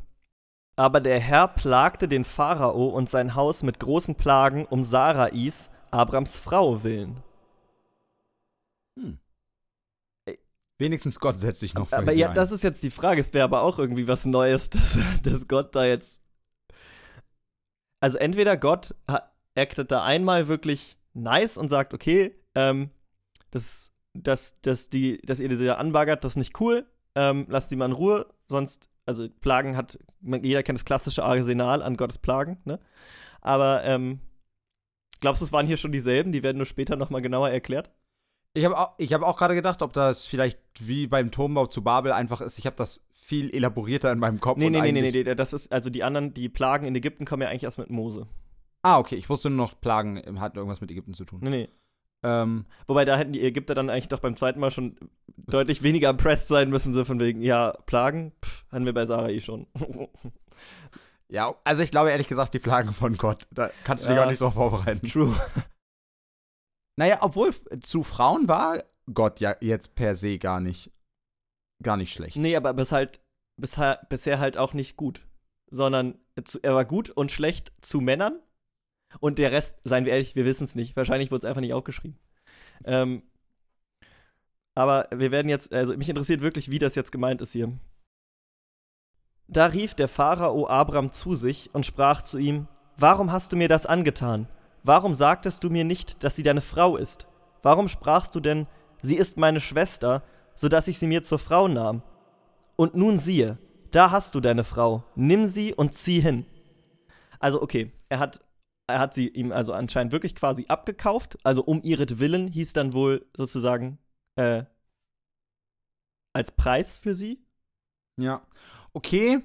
[0.77, 6.39] aber der Herr plagte den Pharao und sein Haus mit großen Plagen um Sarais, Abrams
[6.39, 7.23] Frau, willen.
[10.77, 12.35] Wenigstens Gott setzt sich noch für Aber ja, ein.
[12.35, 13.23] das ist jetzt die Frage.
[13.23, 16.21] Es wäre aber auch irgendwie was Neues, dass, dass Gott da jetzt.
[18.01, 18.95] Also entweder Gott
[19.57, 22.91] actet da einmal wirklich nice und sagt, okay, ähm,
[23.51, 26.87] das, dass, dass, die, dass ihr diese anbaggert, das ist nicht cool.
[27.15, 31.83] Ähm, lasst sie mal in Ruhe, sonst, also Plagen hat, jeder kennt das klassische Arsenal
[31.83, 32.79] an Gottes Plagen, ne?
[33.41, 34.21] Aber ähm,
[35.21, 36.31] glaubst du, es waren hier schon dieselben?
[36.33, 37.91] Die werden nur später nochmal genauer erklärt?
[38.55, 41.83] Ich habe auch, ich hab auch gerade gedacht, ob das vielleicht wie beim Turmbau zu
[41.83, 42.59] Babel einfach ist.
[42.59, 44.59] Ich habe das viel elaborierter in meinem Kopf.
[44.59, 47.43] Nee, nee, nee, nee, nee, das ist, also die anderen, die Plagen in Ägypten kommen
[47.43, 48.27] ja eigentlich erst mit Mose.
[48.83, 49.17] Ah, okay.
[49.17, 51.41] Ich wusste nur noch, Plagen hatten irgendwas mit Ägypten zu tun.
[51.43, 51.69] Nee, nee.
[52.25, 54.97] Ähm, Wobei da hätten die Ägypter dann eigentlich doch beim zweiten Mal schon
[55.37, 59.41] deutlich weniger impressed sein müssen, so von wegen, ja, Plagen, pff, hatten wir bei Sarai
[59.41, 59.67] schon.
[61.29, 63.47] ja, also ich glaube ehrlich gesagt, die Plagen von Gott.
[63.53, 64.25] Da kannst du dich Ja.
[64.25, 65.07] auch nicht drauf vorbereiten.
[65.09, 65.35] True.
[66.97, 68.83] Naja, obwohl zu Frauen war
[69.15, 70.91] Gott ja jetzt per se gar nicht,
[71.81, 72.35] gar nicht schlecht.
[72.35, 73.21] Nee, aber bis halt,
[73.57, 75.25] bisher, bisher halt auch nicht gut.
[75.71, 76.19] Sondern
[76.63, 78.41] er war gut und schlecht zu Männern.
[79.21, 80.97] Und der Rest, seien wir ehrlich, wir wissen es nicht.
[80.97, 82.19] Wahrscheinlich wurde es einfach nicht aufgeschrieben.
[82.85, 83.23] Ähm,
[84.75, 87.73] aber wir werden jetzt, also mich interessiert wirklich, wie das jetzt gemeint ist hier.
[89.49, 93.69] Da rief der Pharao Abram zu sich und sprach zu ihm: Warum hast du mir
[93.69, 94.47] das angetan?
[94.85, 97.27] Warum sagtest du mir nicht, dass sie deine Frau ist?
[97.63, 98.67] Warum sprachst du denn,
[99.03, 100.23] sie ist meine Schwester,
[100.55, 102.03] so dass ich sie mir zur Frau nahm?
[102.77, 103.59] Und nun siehe,
[103.91, 106.47] da hast du deine Frau, nimm sie und zieh hin.
[107.41, 108.41] Also, okay, er hat,
[108.89, 113.99] hat sie ihm also anscheinend wirklich quasi abgekauft, also um ihretwillen hieß dann wohl sozusagen
[114.37, 114.65] äh,
[116.33, 117.45] als Preis für sie.
[118.17, 118.47] Ja.
[118.93, 119.41] Okay.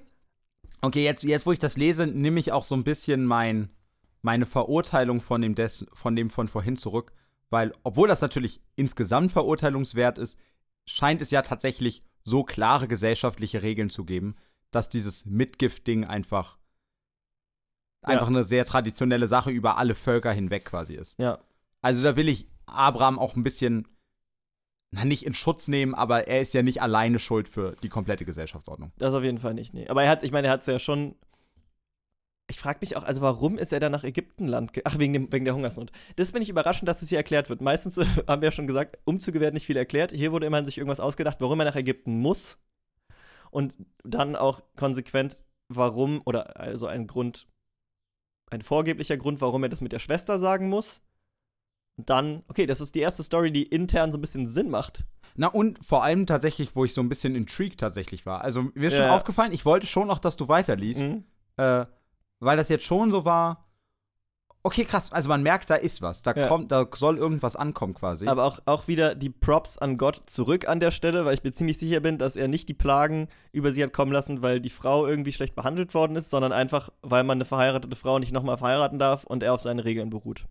[0.82, 3.70] Okay, jetzt, jetzt wo ich das lese, nehme ich auch so ein bisschen mein,
[4.22, 7.14] meine Verurteilung von dem, des, von dem von vorhin zurück.
[7.50, 10.38] Weil, obwohl das natürlich insgesamt verurteilungswert ist,
[10.86, 14.36] scheint es ja tatsächlich so klare gesellschaftliche Regeln zu geben,
[14.72, 16.58] dass dieses Mitgift-Ding einfach,
[18.06, 21.18] einfach eine sehr traditionelle Sache über alle Völker hinweg quasi ist.
[21.20, 21.40] Ja.
[21.82, 23.88] Also da will ich Abraham auch ein bisschen,
[24.92, 28.26] na nicht in Schutz nehmen, aber er ist ja nicht alleine schuld für die komplette
[28.26, 28.92] Gesellschaftsordnung.
[28.98, 29.88] Das auf jeden Fall nicht, nee.
[29.88, 31.16] Aber er hat, ich meine, er hat es ja schon.
[32.50, 34.74] Ich frage mich auch, also warum ist er dann nach Ägyptenland?
[34.74, 35.92] ge- Ach, wegen, dem, wegen der Hungersnot.
[36.18, 37.62] Das bin ich überraschend, dass es hier erklärt wird.
[37.62, 40.12] Meistens äh, haben wir ja schon gesagt, Umzüge werden nicht viel erklärt.
[40.12, 42.58] Hier wurde immerhin sich irgendwas ausgedacht, warum er nach Ägypten muss.
[43.50, 47.48] Und dann auch konsequent, warum, oder also ein Grund,
[48.54, 51.02] ein vorgeblicher Grund, warum er das mit der Schwester sagen muss.
[51.98, 55.06] Und dann, okay, das ist die erste Story, die intern so ein bisschen Sinn macht.
[55.36, 58.42] Na und vor allem tatsächlich, wo ich so ein bisschen intrigued tatsächlich war.
[58.42, 59.16] Also mir ist schon Ja.
[59.16, 61.24] aufgefallen, ich wollte schon noch, dass du weiterliest, Mhm.
[61.58, 61.86] äh,
[62.40, 63.66] weil das jetzt schon so war.
[64.66, 65.12] Okay, krass.
[65.12, 66.22] Also man merkt, da ist was.
[66.22, 66.48] Da Ja.
[66.48, 68.28] kommt, da soll irgendwas ankommen quasi.
[68.28, 71.52] Aber auch, auch wieder die Props an Gott zurück an der Stelle, weil ich mir
[71.52, 74.70] ziemlich sicher bin, dass er nicht die Plagen über sie hat kommen lassen, weil die
[74.70, 78.58] Frau irgendwie schlecht behandelt worden ist, sondern einfach, weil man eine verheiratete Frau nicht nochmal
[78.58, 80.46] verheiraten darf und er auf seine Regeln beruht.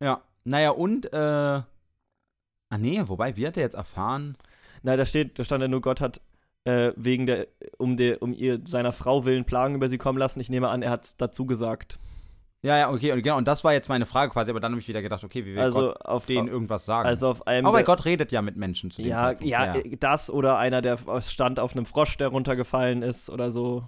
[0.00, 0.20] ja.
[0.48, 1.16] Naja, und, äh.
[1.16, 4.36] Ah, nee, wobei, wie hat er jetzt erfahren?
[4.84, 6.20] Nein, da steht, da stand ja nur, Gott hat
[6.62, 7.48] äh, wegen der,
[7.78, 10.38] um der, um ihr seiner Frau willen Plagen über sie kommen lassen.
[10.38, 11.98] Ich nehme an, er hat es dazu gesagt.
[12.66, 14.80] Ja, ja, okay, und genau, und das war jetzt meine Frage quasi, aber dann habe
[14.80, 17.08] ich wieder gedacht, okay, wie will Also Gott auf, denen irgendwas sagen?
[17.08, 17.64] also auf einem.
[17.66, 19.50] aber Gott redet ja mit Menschen zu dem ja, Zeitpunkt.
[19.50, 23.84] ja, äh, das oder einer, der stand auf einem Frosch, der runtergefallen ist oder so.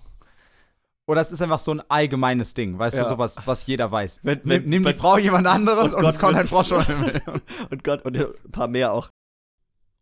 [1.08, 3.02] Oder es ist einfach so ein allgemeines Ding, weißt Ja.
[3.04, 4.20] du, sowas, was jeder weiß.
[4.22, 6.68] Wenn- Nimm, wenn- nimm die wenn- Frau jemand anderes Und und, es kommt ein Frosch
[6.68, 7.20] Himmel.
[7.70, 9.08] Und Gott und ein paar mehr auch.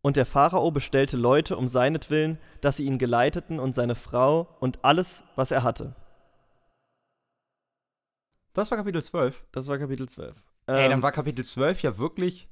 [0.02, 4.84] Und der Pharao bestellte Leute um seinetwillen, dass sie ihn geleiteten und seine Frau und
[4.84, 5.94] alles, was er hatte.
[8.56, 9.44] Das war Kapitel 12.
[9.52, 10.42] Das war Kapitel 12.
[10.66, 12.48] Ey, Ähm, dann war Kapitel 12 ja wirklich,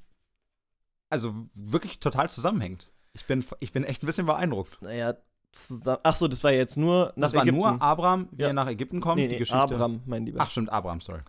[1.09, 2.91] also wirklich total zusammenhängend.
[3.13, 4.81] Ich bin, ich bin echt ein bisschen beeindruckt.
[4.81, 5.15] naja,
[5.51, 5.99] zusammen.
[6.03, 7.59] Ach so, das war jetzt nur nach Das war Ägypten.
[7.59, 8.47] nur Abraham, wie Ja.
[8.49, 9.59] er nach Ägypten kommt, nee, die nee, Geschichte.
[9.59, 10.41] Abraham, mein Lieber.
[10.41, 11.21] Ach, stimmt, Abraham, sorry.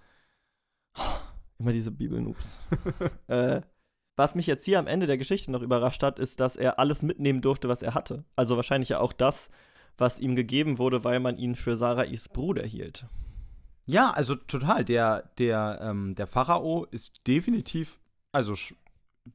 [1.59, 2.61] Immer diese Bibelnoobs.
[3.29, 3.63] äh,
[4.17, 7.03] was mich jetzt hier am Ende der Geschichte noch überrascht hat, ist, dass er alles
[7.03, 8.25] mitnehmen durfte, was er hatte.
[8.35, 9.49] Also wahrscheinlich ja auch das,
[9.97, 13.07] was ihm gegeben wurde, weil man ihn für Sarais Bruder hielt.
[13.87, 14.85] Ja, also total.
[14.85, 17.99] Der, der, ähm, der Pharao ist definitiv,
[18.33, 18.55] also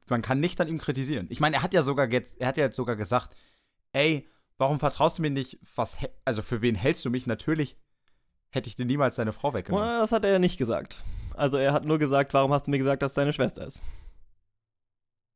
[0.08, 1.28] man kann nicht an ihm kritisieren.
[1.30, 3.36] Ich meine, er hat ja sogar jetzt, er hat ja jetzt sogar gesagt,
[3.94, 4.28] ey,
[4.58, 5.58] warum vertraust du mir nicht?
[5.76, 7.28] Was, also für wen hältst du mich?
[7.28, 7.76] Natürlich
[8.52, 9.88] hätte ich dir niemals deine Frau weggenommen.
[9.88, 11.04] Äh, Das hat er ja nicht gesagt.
[11.36, 13.82] Also er hat nur gesagt, warum hast du mir gesagt, dass deine Schwester ist?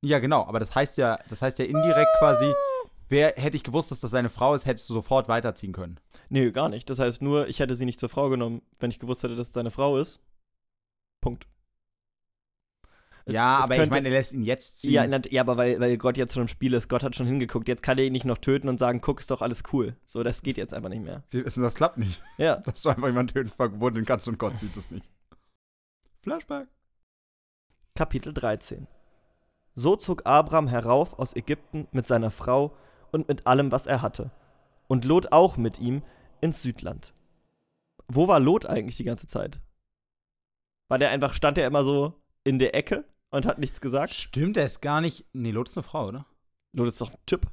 [0.02, 2.54] Ja, genau, aber das heißt ja, das heißt ja indirekt quasi,
[3.10, 6.00] wer hätte ich gewusst, dass das seine Frau ist, hättest du sofort weiterziehen können.
[6.30, 6.90] Nee, gar nicht.
[6.90, 9.48] Das heißt nur, ich hätte sie nicht zur Frau genommen, wenn ich gewusst hätte, dass
[9.48, 10.20] es seine Frau ist.
[11.22, 11.48] Punkt.
[13.28, 14.92] Es- ja, es aber ich könnte- meine, er lässt ihn jetzt ziehen.
[14.92, 17.68] Ja, ja, aber weil, weil Gott jetzt schon im Spiel ist, Gott hat schon hingeguckt.
[17.68, 19.96] Jetzt kann er ihn nicht noch töten und sagen, guck, ist doch alles cool.
[20.06, 21.24] So, das geht jetzt einfach nicht mehr.
[21.32, 22.22] Wir wissen, das klappt nicht.
[22.38, 22.58] Ja.
[22.66, 25.06] Dass du einfach jemanden töten verwundeln kannst und Gott sieht es nicht.
[26.22, 26.68] Flashback.
[27.96, 28.88] Kapitel 13
[29.74, 32.76] So zog Abram herauf aus Ägypten mit seiner Frau
[33.16, 34.30] und mit allem, was er hatte.
[34.88, 36.04] Und Lot auch mit ihm
[36.42, 37.14] ins Südland.
[38.08, 39.62] Wo war Lot eigentlich die ganze Zeit?
[40.90, 42.14] War der einfach, stand er immer so
[42.44, 44.14] in der Ecke und hat nichts gesagt?
[44.14, 45.26] Stimmt, er ist gar nicht.
[45.34, 46.28] Nee, Lot ist eine Frau, oder?
[46.74, 47.48] Lot ist doch ein Typ.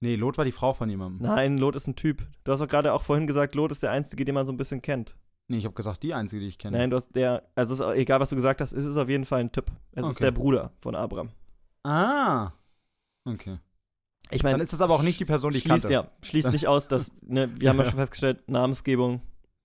[0.00, 1.24] Nee, Lot war die Frau von jemandem.
[1.24, 2.26] Nein, Lot ist ein Typ.
[2.42, 4.56] Du hast doch gerade auch vorhin gesagt, Lot ist der Einzige, den man so ein
[4.56, 5.14] bisschen kennt.
[5.46, 6.78] Nee, ich habe gesagt, die einzige, die ich kenne.
[6.78, 9.24] Nein, du hast der, also ist egal, was du gesagt hast, es ist auf jeden
[9.24, 9.70] Fall ein Typ.
[9.92, 10.24] Es ist Okay.
[10.24, 11.30] der Bruder von Abraham.
[11.84, 12.52] Ah.
[13.24, 13.58] Okay.
[14.34, 15.92] Ich meine, Dann ist das aber auch nicht die Person, die ich schließt, kannte.
[15.92, 17.90] ja, schließt nicht aus, dass, ne, wir haben ja Ja.
[17.90, 19.20] schon festgestellt, Namensgebung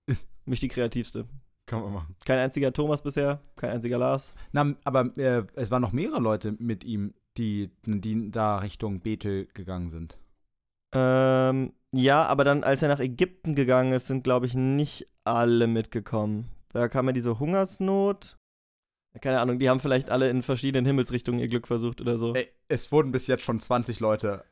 [0.46, 1.26] nicht die kreativste.
[1.66, 2.16] Kann man machen.
[2.24, 4.34] Kein einziger Thomas bisher, kein einziger Lars.
[4.52, 9.46] Na, aber äh, es waren noch mehrere Leute mit ihm, die, die da Richtung Bethel
[9.54, 10.18] gegangen sind.
[10.94, 15.66] Ähm, ja, aber dann, als er nach Ägypten gegangen ist, sind, glaube ich, nicht alle
[15.66, 16.48] mitgekommen.
[16.72, 18.36] Da kam ja diese Hungersnot.
[19.20, 22.34] Keine Ahnung, die haben vielleicht alle in verschiedenen Himmelsrichtungen ihr Glück versucht oder so.
[22.34, 24.44] Ey, es wurden bis jetzt schon 20 Leute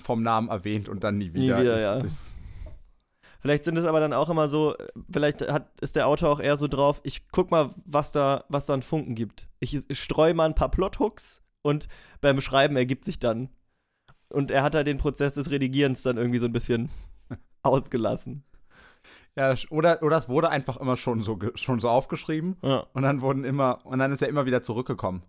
[0.00, 1.60] vom Namen erwähnt und dann nie wieder.
[1.60, 1.98] wieder, ist, ja.
[1.98, 2.38] Ist,
[3.40, 4.76] Vielleicht sind es aber dann auch immer so,
[5.10, 8.66] vielleicht hat, ist der Autor auch eher so drauf, ich guck mal, was da, was
[8.66, 9.48] da an Funken gibt.
[9.58, 11.88] Ich, ich streue mal ein paar Plothooks und
[12.20, 13.48] beim Schreiben ergibt sich dann.
[14.28, 16.88] Und er hat da den Prozess des Redigierens dann irgendwie so ein bisschen
[17.64, 18.44] ausgelassen.
[19.36, 22.86] ja, oder, oder es wurde einfach immer schon so, schon so aufgeschrieben Ja.
[22.92, 25.22] und dann wurden immer, und dann ist er immer wieder zurückgekommen.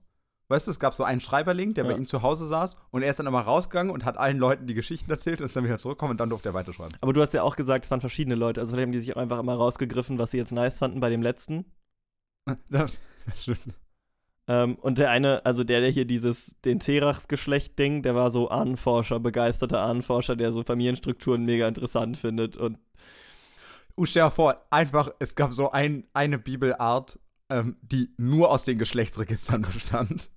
[0.49, 1.97] Weißt du, es gab so einen Schreiberling, der bei Ja.
[1.97, 4.73] ihm zu Hause saß und er ist dann immer rausgegangen und hat allen Leuten die
[4.73, 6.95] Geschichten erzählt und ist dann wieder zurückgekommen und dann durfte er weiterschreiben.
[7.01, 8.59] Aber du hast ja auch gesagt, es waren verschiedene Leute.
[8.59, 11.09] Also vielleicht haben die sich auch einfach immer rausgegriffen, was sie jetzt nice fanden bei
[11.09, 11.65] dem letzten.
[12.69, 13.59] Das, das stimmt.
[14.45, 19.21] Ähm, und der eine, also der, der hier dieses, den Terachs-Geschlecht-Ding, der war so Ahnenforscher,
[19.21, 22.57] begeisterter Ahnenforscher, der so Familienstrukturen mega interessant findet.
[22.57, 22.77] Und
[23.95, 27.19] Uh, stell dir vor, einfach, es gab so ein, eine Bibelart,
[27.53, 30.31] ähm, die nur aus den Geschlechtsregistern bestand.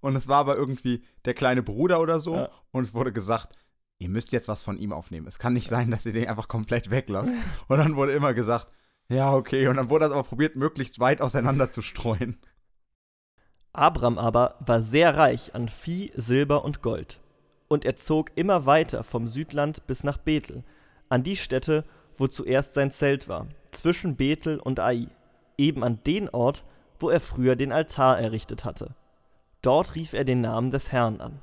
[0.00, 2.34] Und es war aber irgendwie der kleine Bruder oder so.
[2.34, 2.50] Ja.
[2.72, 3.54] Und es wurde gesagt,
[3.98, 5.26] ihr müsst jetzt was von ihm aufnehmen.
[5.26, 7.34] Es kann nicht sein, dass ihr den einfach komplett weglasst.
[7.68, 8.68] Und dann wurde immer gesagt,
[9.08, 9.68] ja, okay.
[9.68, 12.38] Und dann wurde das aber probiert, möglichst weit auseinander zu streuen.
[13.72, 17.20] Abram aber war sehr reich an Vieh, Silber und Gold.
[17.68, 20.64] Und er zog immer weiter vom Südland bis nach Bethel,
[21.08, 21.84] an die Stätte,
[22.16, 25.08] wo zuerst sein Zelt war, zwischen Bethel und Ai,
[25.60, 26.64] eben an den Ort,
[26.98, 28.94] wo er früher den Altar errichtet hatte.
[29.62, 31.42] Dort rief er den Namen des Herrn an.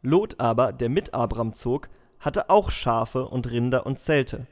[0.00, 1.88] Lot aber, der mit Abram zog,
[2.18, 4.46] hatte auch Schafe und Rinder und Zelte.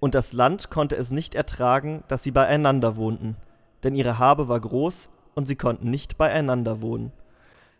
[0.00, 3.36] Und das Land konnte es nicht ertragen, dass sie beieinander wohnten,
[3.82, 7.12] denn ihre Habe war groß und sie konnten nicht beieinander wohnen.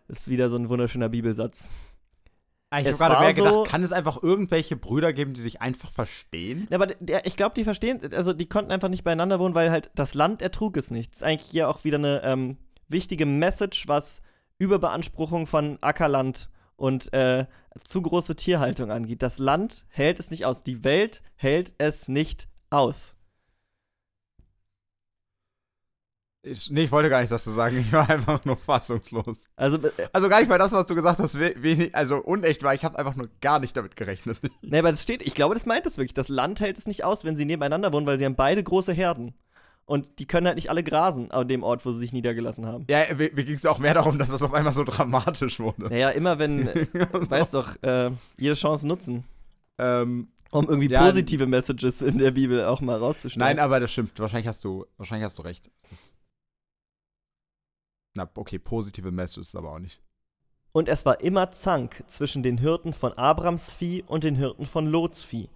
[0.07, 1.69] Ist wieder so ein wunderschöner Bibelsatz.
[2.79, 5.91] Ich habe gerade mehr gedacht, so- kann es einfach irgendwelche Brüder geben, die sich einfach
[5.91, 6.67] verstehen?
[6.69, 9.71] Ja, aber der, ich glaube, die verstehen, also die konnten einfach nicht beieinander wohnen, weil
[9.71, 11.11] halt das Land ertrug es nicht.
[11.11, 12.57] Das ist eigentlich hier auch wieder eine ähm,
[12.87, 14.21] wichtige Message, was
[14.57, 17.45] Überbeanspruchung von Ackerland und äh,
[17.83, 19.21] zu große Tierhaltung angeht.
[19.21, 20.63] Das Land hält es nicht aus.
[20.63, 23.15] Die Welt hält es nicht aus.
[26.43, 27.77] Ich, nee, ich wollte gar nicht das zu sagen.
[27.79, 29.39] Ich war einfach nur fassungslos.
[29.55, 32.63] Also, äh, Also gar nicht mal das, was du gesagt hast, we- wenig, also unecht
[32.63, 32.73] war.
[32.73, 34.39] Ich habe einfach nur gar nicht damit gerechnet.
[34.61, 36.13] ne, aber es steht, ich glaube, das meint es wirklich.
[36.15, 38.91] Das Land hält es nicht aus, wenn sie nebeneinander wohnen, weil sie haben beide große
[38.93, 39.35] Herden.
[39.85, 42.85] Und die können halt nicht alle grasen an dem Ort, wo sie sich niedergelassen haben.
[42.89, 45.89] Ja, mir, ging es auch mehr darum, dass das auf einmal so dramatisch wurde.
[45.89, 49.25] Naja, immer wenn, äh, weißt doch, äh, jede Chance nutzen.
[49.77, 53.57] ähm, Um irgendwie Ja, positive Messages in der Bibel auch mal rauszuschneiden.
[53.57, 54.17] nein, aber das stimmt.
[54.19, 55.69] Wahrscheinlich hast du, wahrscheinlich hast du recht.
[55.89, 56.11] Das
[58.13, 60.01] Na, okay, positive Message ist aber auch nicht.
[60.73, 64.85] Und es war immer Zank zwischen den Hirten von Abrams Vieh und den Hirten von
[64.87, 65.49] Lots Vieh.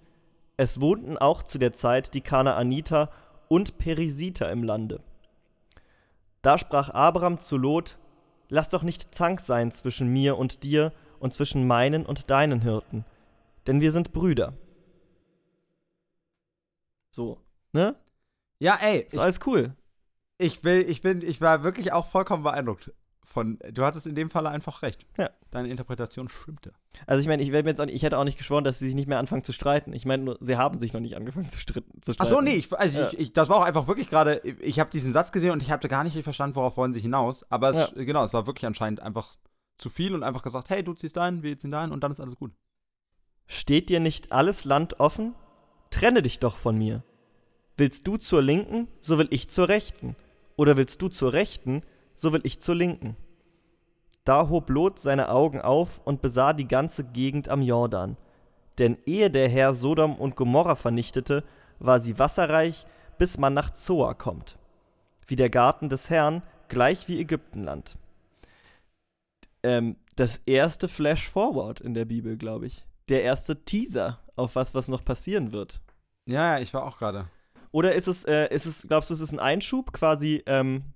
[0.57, 3.11] Es wohnten auch zu der Zeit die Kanaaniter
[3.47, 5.01] und Perisiter im Lande.
[6.41, 7.97] Da sprach Abram zu Lot:
[8.49, 13.05] Lass doch nicht Zank sein zwischen mir und dir und zwischen meinen und deinen Hirten,
[13.67, 14.53] denn wir sind Brüder.
[17.09, 17.39] So,
[17.71, 17.95] ne?
[18.59, 19.75] Ja, ey, Ist alles cool.
[20.37, 22.91] Ich, will, ich, bin, ich war wirklich auch vollkommen beeindruckt
[23.23, 23.57] von.
[23.71, 25.05] Du hattest in dem Falle einfach recht.
[25.17, 25.29] Ja.
[25.49, 26.73] Deine Interpretation stimmte.
[27.07, 28.85] Also ich meine, ich, werd mir jetzt auch ich hätte auch nicht geschworen, dass sie
[28.87, 29.93] sich nicht mehr anfangen zu streiten.
[29.93, 32.29] Ich meine nur, sie haben sich noch nicht angefangen zu, stritten, zu Ach streiten.
[32.29, 33.07] so, nee, ich, also Ja.
[33.07, 35.71] ich, ich, das war auch einfach wirklich gerade, ich habe diesen Satz gesehen und ich
[35.71, 37.49] habe gar nicht verstanden, worauf wollen sie hinaus.
[37.49, 39.33] Aber es, genau, es war wirklich anscheinend einfach
[39.77, 42.19] zu viel und einfach gesagt, hey, du ziehst deinen, wir ziehen deinen und dann ist
[42.19, 42.51] alles gut.
[43.47, 45.35] Steht dir nicht alles Land offen?
[45.89, 47.03] Trenne dich doch von mir.
[47.77, 50.15] Willst du zur Linken, so will ich zur Rechten.
[50.55, 51.81] Oder willst du zur Rechten,
[52.15, 53.17] so will ich zur Linken.
[54.23, 58.17] Da hob Lot seine Augen auf und besah die ganze Gegend am Jordan.
[58.79, 61.43] Denn ehe der Herr Sodom und Gomorra vernichtete,
[61.79, 62.85] war sie wasserreich,
[63.17, 64.57] bis man nach Zoa kommt.
[65.27, 67.97] Wie der Garten des Herrn, gleich wie Ägyptenland.
[69.63, 72.85] ähm, das erste Flash-Forward in der Bibel, glaube ich.
[73.09, 75.81] Der erste Teaser auf was, was noch passieren wird.
[76.25, 77.29] Ja, ja, ich war auch gerade.
[77.75, 80.93] Oder ist es, äh, ist es, glaubst du, es ist ein Einschub, quasi, ähm,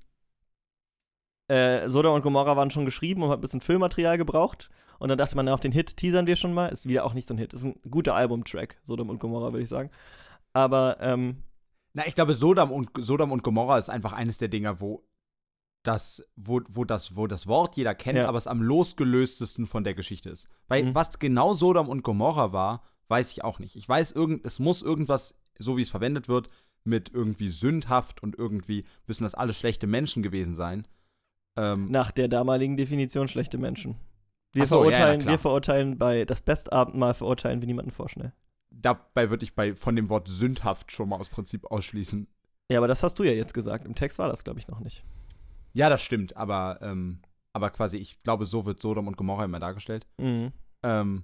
[1.50, 4.70] äh, Sodom und Gomorra waren schon geschrieben und hat ein bisschen Filmmaterial gebraucht.
[4.98, 6.68] Und dann dachte man, na, auf den Hit teasern wir schon mal.
[6.68, 7.54] Ist wieder auch nicht so ein Hit.
[7.54, 9.90] Ist ein guter Albumtrack, Sodom und Gomorra, würde ich sagen.
[10.54, 11.44] Aber, ähm,
[11.94, 15.04] Na, ich glaube, Sodom und, Sodom und Gomorra ist einfach eines der Dinger, wo
[15.84, 18.28] das, wo, wo, das, wo das Wort jeder kennt, Ja.
[18.30, 20.48] aber es am losgelöstesten von der Geschichte ist.
[20.70, 20.96] Weil Mhm.
[20.96, 23.76] was genau Sodom und Gomorra war, weiß ich auch nicht.
[23.76, 26.48] Ich weiß, irgend, es muss irgendwas, so wie es verwendet wird,
[26.84, 30.88] mit irgendwie sündhaft und irgendwie müssen das alles schlechte Menschen gewesen sein.
[31.58, 33.98] Ähm, nach der damaligen Definition schlechte Menschen.
[34.54, 35.32] Wir, so, ja, ja, verurteilen, klar.
[35.32, 38.34] wir verurteilen bei das Bestabendmahl verurteilen wir niemanden vorschnell.
[38.72, 42.28] dabei würde ich bei, von dem Wort sündhaft schon mal aus Prinzip ausschließen.
[42.72, 43.86] Ja, aber das hast du ja jetzt gesagt.
[43.86, 45.04] Im Text war das, glaube ich, noch nicht.
[45.74, 47.22] Ja, das stimmt, aber, ähm,
[47.54, 50.08] aber quasi, ich glaube, so wird Sodom und Gomorra immer dargestellt.
[50.18, 50.52] Mhm.
[50.84, 51.24] Ähm,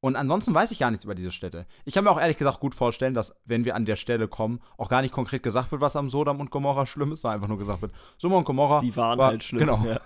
[0.00, 1.66] und ansonsten weiß ich gar nichts über diese Städte.
[1.84, 4.60] Ich kann mir auch ehrlich gesagt gut vorstellen, dass, wenn wir an der Stelle kommen,
[4.76, 7.48] auch gar nicht konkret gesagt wird, was am Sodom und Gomorra schlimm ist, sondern einfach
[7.48, 8.80] nur gesagt wird, Sodom und Gomorra.
[8.80, 9.60] Die waren war- halt schlimm.
[9.60, 9.82] genau.
[9.84, 10.00] Ja.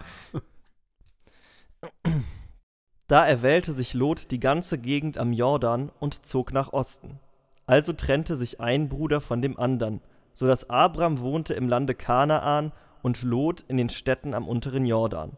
[3.09, 7.19] Da erwählte sich Lot die ganze Gegend am Jordan und zog nach Osten.
[7.67, 10.01] Also trennte sich ein Bruder von dem andern,
[10.33, 12.71] so dass Abram wohnte im Lande Kanaan
[13.03, 15.33] und Lot in den Städten am unteren Jordan.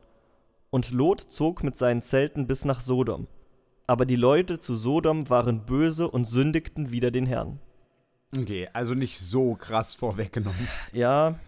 [0.69, 3.27] Und Lot zog mit seinen Zelten bis nach Sodom.
[3.93, 7.61] Aber die Leute zu Sodom waren böse und sündigten wider den Herrn.
[8.35, 10.67] Okay, also nicht so krass vorweggenommen.
[10.95, 11.39] Ja,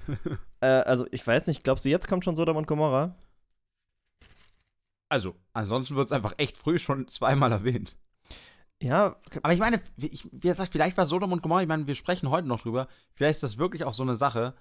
[0.61, 3.17] äh, also ich weiß nicht, glaubst du, jetzt kommt schon Sodom und Gomorra?
[5.09, 7.97] Also, ansonsten wird es einfach echt früh schon zweimal erwähnt.
[8.79, 11.87] Ja, Aber ich meine, wie, ich, wie gesagt, vielleicht war Sodom und Gomorra, ich meine,
[11.87, 14.53] wir sprechen heute noch drüber, vielleicht ist das wirklich auch so eine Sache,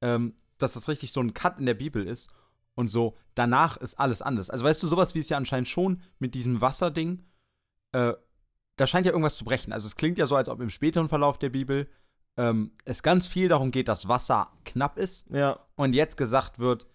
[0.00, 2.30] ähm, dass das richtig so ein Cut in der Bibel ist
[2.76, 4.48] und so, danach ist alles anders.
[4.48, 7.24] Also weißt du, sowas wie es ja anscheinend schon mit diesem Wasserding,
[7.92, 8.14] äh,
[8.76, 9.72] da scheint ja irgendwas zu brechen.
[9.72, 11.88] Also es klingt ja so, als ob im späteren Verlauf der Bibel
[12.36, 16.86] ähm, es ganz viel darum geht, dass Wasser knapp ist ja, und jetzt gesagt wird,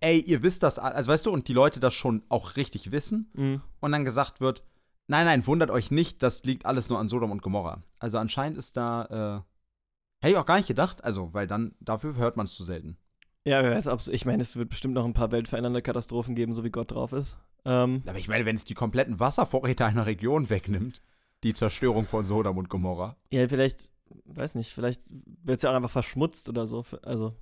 [0.00, 3.30] ey, ihr wisst das, also weißt du, und die Leute das schon auch richtig wissen
[3.34, 3.62] mhm.
[3.80, 4.62] und dann gesagt wird,
[5.06, 7.80] nein, nein, wundert euch nicht, das liegt alles nur an Sodom und Gomorra.
[7.98, 12.16] Also anscheinend ist da, äh, hätte ich auch gar nicht gedacht, also, weil dann, dafür
[12.16, 12.98] hört man es zu selten.
[13.44, 16.52] Ja, wer weiß, ob's, ich meine, es wird bestimmt noch ein paar weltverändernde Katastrophen geben,
[16.52, 17.38] so wie Gott drauf ist.
[17.68, 21.02] Ähm, Aber ich meine, wenn es die kompletten Wasservorräte einer Region wegnimmt,
[21.42, 23.16] die Zerstörung von Sodom und Gomorra.
[23.30, 23.90] ja, vielleicht,
[24.24, 26.84] weiß nicht, vielleicht wird es ja auch einfach verschmutzt oder so.
[27.02, 27.34] Also,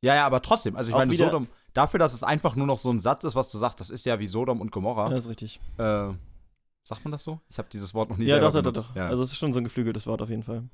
[0.00, 2.90] Ja, ja, aber trotzdem, also ich meine, Sodom, dafür, dass es einfach nur noch so
[2.90, 5.10] ein Satz ist, was du sagst, das ist ja wie Sodom und Gomorra.
[5.10, 5.60] ja, ist richtig.
[5.76, 6.12] Äh,
[6.82, 7.40] sagt man das so?
[7.50, 8.88] Ich habe dieses Wort noch nie Ja, doch, doch, doch, benutzt.
[8.90, 8.96] doch.
[8.96, 9.08] Ja.
[9.08, 10.64] Also, es ist schon so ein geflügeltes Wort auf jeden Fall.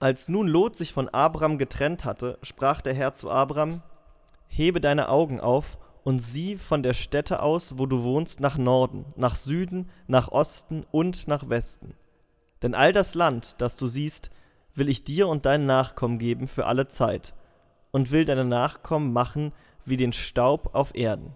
[0.00, 3.82] Als nun Lot sich von Abram getrennt hatte, sprach der Herr zu Abram:
[4.48, 9.06] Hebe deine Augen auf und sieh von der Stätte aus, wo du wohnst, nach Norden,
[9.16, 11.94] nach Süden, nach Osten und nach Westen.
[12.62, 14.30] Denn all das Land, das du siehst,
[14.74, 17.34] will ich dir und deinen Nachkommen geben für alle Zeit,
[17.90, 19.52] und will deine Nachkommen machen
[19.84, 21.34] wie den Staub auf Erden.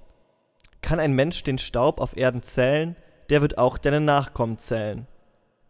[0.83, 2.97] Kann ein Mensch den Staub auf Erden zählen,
[3.31, 5.07] der wird auch deine Nachkommen zählen.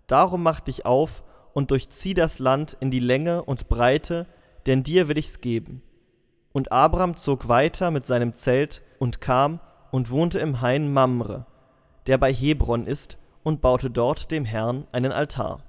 [0.07, 1.22] Darum mach dich auf
[1.53, 4.26] und durchzieh das Land in die Länge und Breite,
[4.66, 5.82] denn dir will ich's geben.
[6.59, 9.61] Und Abram zog weiter mit seinem Zelt und kam
[9.92, 11.46] und wohnte im Hain Mamre,
[12.09, 15.62] der bei Hebron ist, und baute dort dem Herrn einen Altar.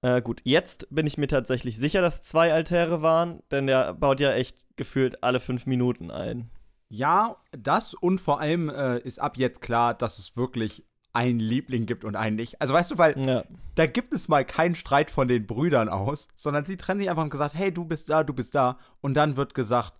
[0.00, 4.20] Äh, gut, jetzt bin ich mir tatsächlich sicher, dass zwei Altäre waren, denn der baut
[4.20, 6.48] ja echt gefühlt alle fünf Minuten ein.
[6.88, 10.84] Ja, das und vor allem äh, ist ab jetzt klar, dass es wirklich
[11.14, 12.60] einen Liebling gibt und einen nicht.
[12.60, 13.44] Also weißt du, weil Ja,
[13.76, 17.22] da gibt es mal keinen Streit von den Brüdern aus, sondern sie trennen sich einfach
[17.22, 18.78] und gesagt, hey, du bist da, du bist da.
[19.00, 19.94] Und dann wird gesagt,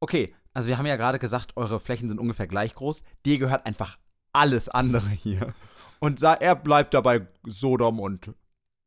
[0.00, 3.02] okay, also wir haben ja gerade gesagt, eure Flächen sind ungefähr gleich groß.
[3.24, 3.98] Dir gehört einfach
[4.32, 5.54] alles andere hier.
[6.00, 8.34] Und er bleibt dabei Sodom und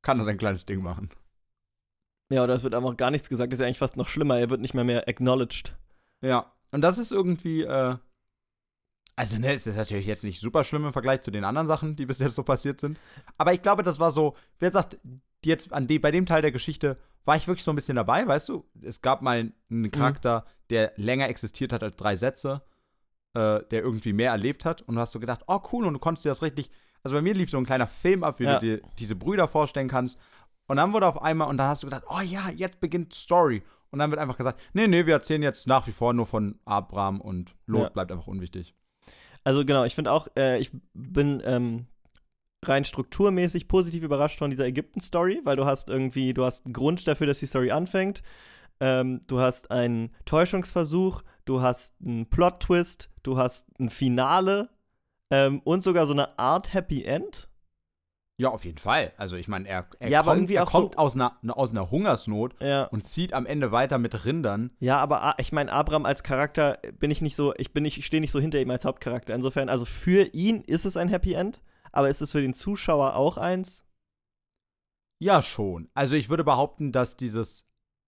[0.02, 1.10] kann da sein kleines Ding machen.
[2.32, 3.52] ja, oder es wird einfach gar nichts gesagt.
[3.52, 4.40] Das ist ja eigentlich fast noch schlimmer.
[4.40, 5.76] Er wird nicht mehr mehr acknowledged.
[6.22, 7.96] Ja, und das ist irgendwie, äh,
[9.20, 11.98] also ne, es ist natürlich jetzt nicht super schlimm im Vergleich zu den anderen Sachen,
[11.98, 12.98] die bis jetzt so passiert sind.
[13.38, 14.98] Aber ich glaube, das war so, wer sagt,
[15.44, 18.26] jetzt an de, bei dem Teil der Geschichte war ich wirklich so ein bisschen dabei,
[18.26, 18.64] weißt du?
[18.82, 22.62] Es gab mal einen Charakter, der länger existiert hat als drei Sätze,
[23.34, 26.00] äh, der irgendwie mehr erlebt hat und du hast so gedacht, oh cool, und du
[26.00, 26.72] konntest dir das richtig,
[27.04, 28.58] also bei mir lief so ein kleiner Film ab, wie Ja.
[28.60, 30.18] du dir diese Brüder vorstellen kannst.
[30.68, 33.64] Und dann wurde auf einmal, und dann hast du gedacht, oh ja, jetzt beginnt Story.
[33.92, 36.58] Und dann wird einfach gesagt, nee, nee, wir erzählen jetzt nach wie vor nur von
[36.64, 37.90] Abraham und Lot Ja.
[37.90, 38.76] bleibt einfach unwichtig.
[39.44, 41.88] Also genau, ich finde auch, äh, ich bin ähm,
[42.64, 47.08] rein strukturmäßig positiv überrascht von dieser Ägypten-Story, weil du hast irgendwie, du hast einen Grund
[47.08, 48.22] dafür, dass die Story anfängt.
[48.80, 54.70] Ähm, du hast einen Täuschungsversuch, du hast einen Plot-Twist, du hast ein Finale
[55.32, 57.49] ähm, und sogar so eine Art Happy End.
[58.40, 59.12] Ja, auf jeden Fall.
[59.18, 61.92] Also ich meine, er, er Ja, kommt, er auch so- kommt aus, einer, aus einer
[61.92, 62.86] Hungersnot Ja.
[62.86, 64.72] und zieht am Ende weiter mit Rindern.
[64.80, 67.98] Ja, aber A- ich meine, Abraham als Charakter bin ich nicht so, ich bin nicht,
[67.98, 69.36] ich stehe nicht so hinter ihm als Hauptcharakter.
[69.36, 71.62] Insofern, also für ihn ist es ein Happy End,
[71.92, 73.84] aber ist es für den Zuschauer auch eins?
[75.22, 75.90] Ja, schon.
[75.94, 77.66] Also ich würde behaupten, dass dieses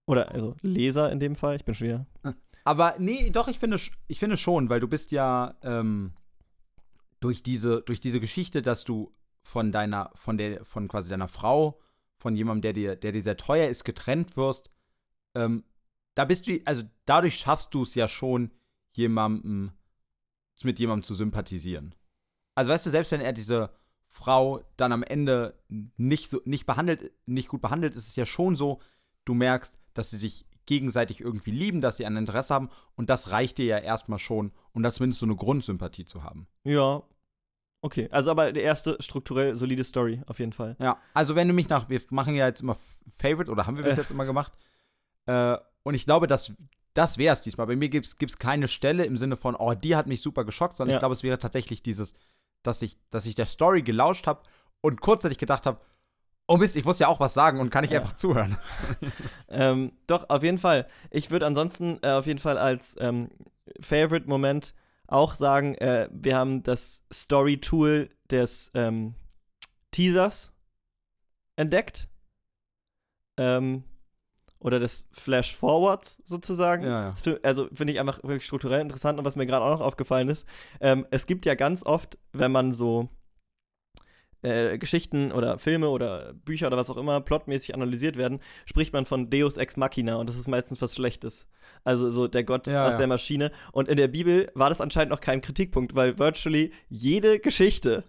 [0.07, 2.05] Oder also Leser in dem Fall, ich bin schon wieder.
[2.63, 3.77] Aber nee, doch, ich finde,
[4.07, 6.13] ich finde schon, weil du bist ja ähm,
[7.19, 9.11] durch, diese, durch diese Geschichte, dass du
[9.41, 11.79] von deiner, von der, von quasi deiner Frau,
[12.17, 14.69] von jemandem, der dir, der dir sehr teuer ist, getrennt wirst,
[15.35, 15.63] ähm,
[16.13, 18.51] da bist du, also dadurch schaffst du es ja schon,
[18.93, 19.71] jemandem,
[20.63, 21.95] mit jemandem zu sympathisieren.
[22.55, 23.71] Also weißt du, selbst wenn er diese
[24.07, 28.55] Frau dann am Ende nicht so, nicht behandelt, nicht gut behandelt, ist es ja schon
[28.55, 28.79] so,
[29.25, 33.31] du merkst, dass sie sich gegenseitig irgendwie lieben, dass sie ein Interesse haben und das
[33.31, 36.47] reicht dir ja erstmal schon, um da zumindest so eine Grundsympathie zu haben.
[36.63, 37.03] Ja.
[37.83, 40.75] Okay, also aber der erste strukturell solide Story, auf jeden Fall.
[40.79, 42.77] Ja, also wenn du mich nach, wir machen ja jetzt immer
[43.17, 44.01] Favorite oder haben wir bis Äh.
[44.01, 44.53] jetzt immer gemacht
[45.25, 46.53] äh, und ich glaube, dass
[46.93, 47.67] das wäre es diesmal.
[47.67, 50.75] Bei mir gibt es keine Stelle im Sinne von, oh, die hat mich super geschockt,
[50.77, 50.97] sondern Ja.
[50.97, 52.13] ich glaube, es wäre tatsächlich dieses,
[52.63, 54.43] dass ich, dass ich der Story gelauscht habe
[54.81, 55.79] und kurzzeitig gedacht habe,
[56.47, 57.99] oh Mist, ich muss ja auch was sagen und kann ich Ja.
[58.01, 58.57] einfach zuhören.
[59.47, 60.87] Ähm, doch, auf jeden Fall.
[61.09, 63.29] Ich würde ansonsten äh, auf jeden Fall als ähm,
[63.81, 64.73] Favorite-Moment
[65.11, 69.15] auch sagen, äh, wir haben das Story-Tool des ähm,
[69.91, 70.53] Teasers
[71.55, 72.07] entdeckt.
[73.37, 73.83] Ähm,
[74.61, 76.83] oder des Flash-Forwards sozusagen.
[76.83, 77.35] Ja, ja.
[77.41, 79.17] Also finde ich einfach wirklich strukturell interessant.
[79.17, 80.45] Und was mir gerade auch noch aufgefallen ist,
[80.79, 83.09] ähm, es gibt ja ganz oft, wenn man so
[84.41, 89.05] äh, Geschichten oder Filme oder Bücher oder was auch immer plotmäßig analysiert werden, spricht man
[89.05, 91.47] von Deus Ex Machina und das ist meistens was Schlechtes.
[91.83, 92.97] Also so der Gott Ja, aus ja.
[92.97, 93.51] der Maschine.
[93.71, 98.03] Und in der Bibel war das anscheinend noch kein Kritikpunkt, weil virtually jede Geschichte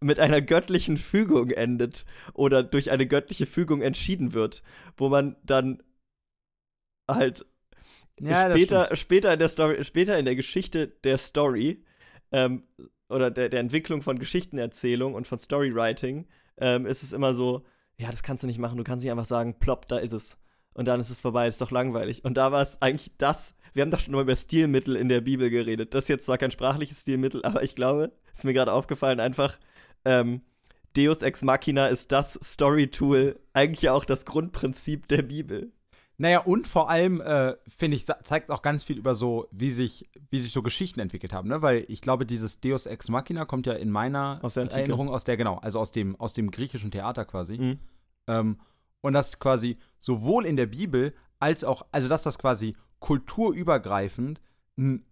[0.00, 2.04] mit einer göttlichen Fügung endet
[2.34, 4.62] oder durch eine göttliche Fügung entschieden wird,
[4.96, 5.82] wo man dann
[7.08, 7.44] halt
[8.20, 11.84] Ja, später, später in der Story, später in der Geschichte der Story
[12.32, 12.64] ähm,
[13.08, 16.26] oder der, der Entwicklung von Geschichtenerzählung und von Storywriting
[16.58, 17.64] ähm, ist es immer so,
[17.96, 20.38] ja, das kannst du nicht machen, du kannst nicht einfach sagen, plopp, da ist es.
[20.74, 22.24] Und dann ist es vorbei, ist doch langweilig.
[22.24, 25.20] Und da war es eigentlich das, wir haben doch schon mal über Stilmittel in der
[25.20, 25.94] Bibel geredet.
[25.94, 29.58] Das ist jetzt zwar kein sprachliches Stilmittel, aber ich glaube, ist mir gerade aufgefallen, einfach
[30.04, 30.42] ähm,
[30.96, 35.72] Deus Ex Machina ist das Story-Tool, eigentlich auch das Grundprinzip der Bibel.
[36.16, 40.08] Naja, und vor allem, äh, finde ich, zeigt auch ganz viel über so, wie sich,
[40.30, 41.60] wie sich so Geschichten entwickelt haben, ne?
[41.60, 44.56] Weil ich glaube, dieses Deus Ex Machina kommt ja in meiner Aus.
[44.56, 47.58] Erinnerung aus der, genau, also aus dem, aus dem griechischen Theater quasi.
[47.58, 47.78] Mhm.
[48.28, 48.60] Ähm,
[49.00, 54.40] und das quasi sowohl in der Bibel als auch, also dass das quasi kulturübergreifend
[54.78, 55.04] ein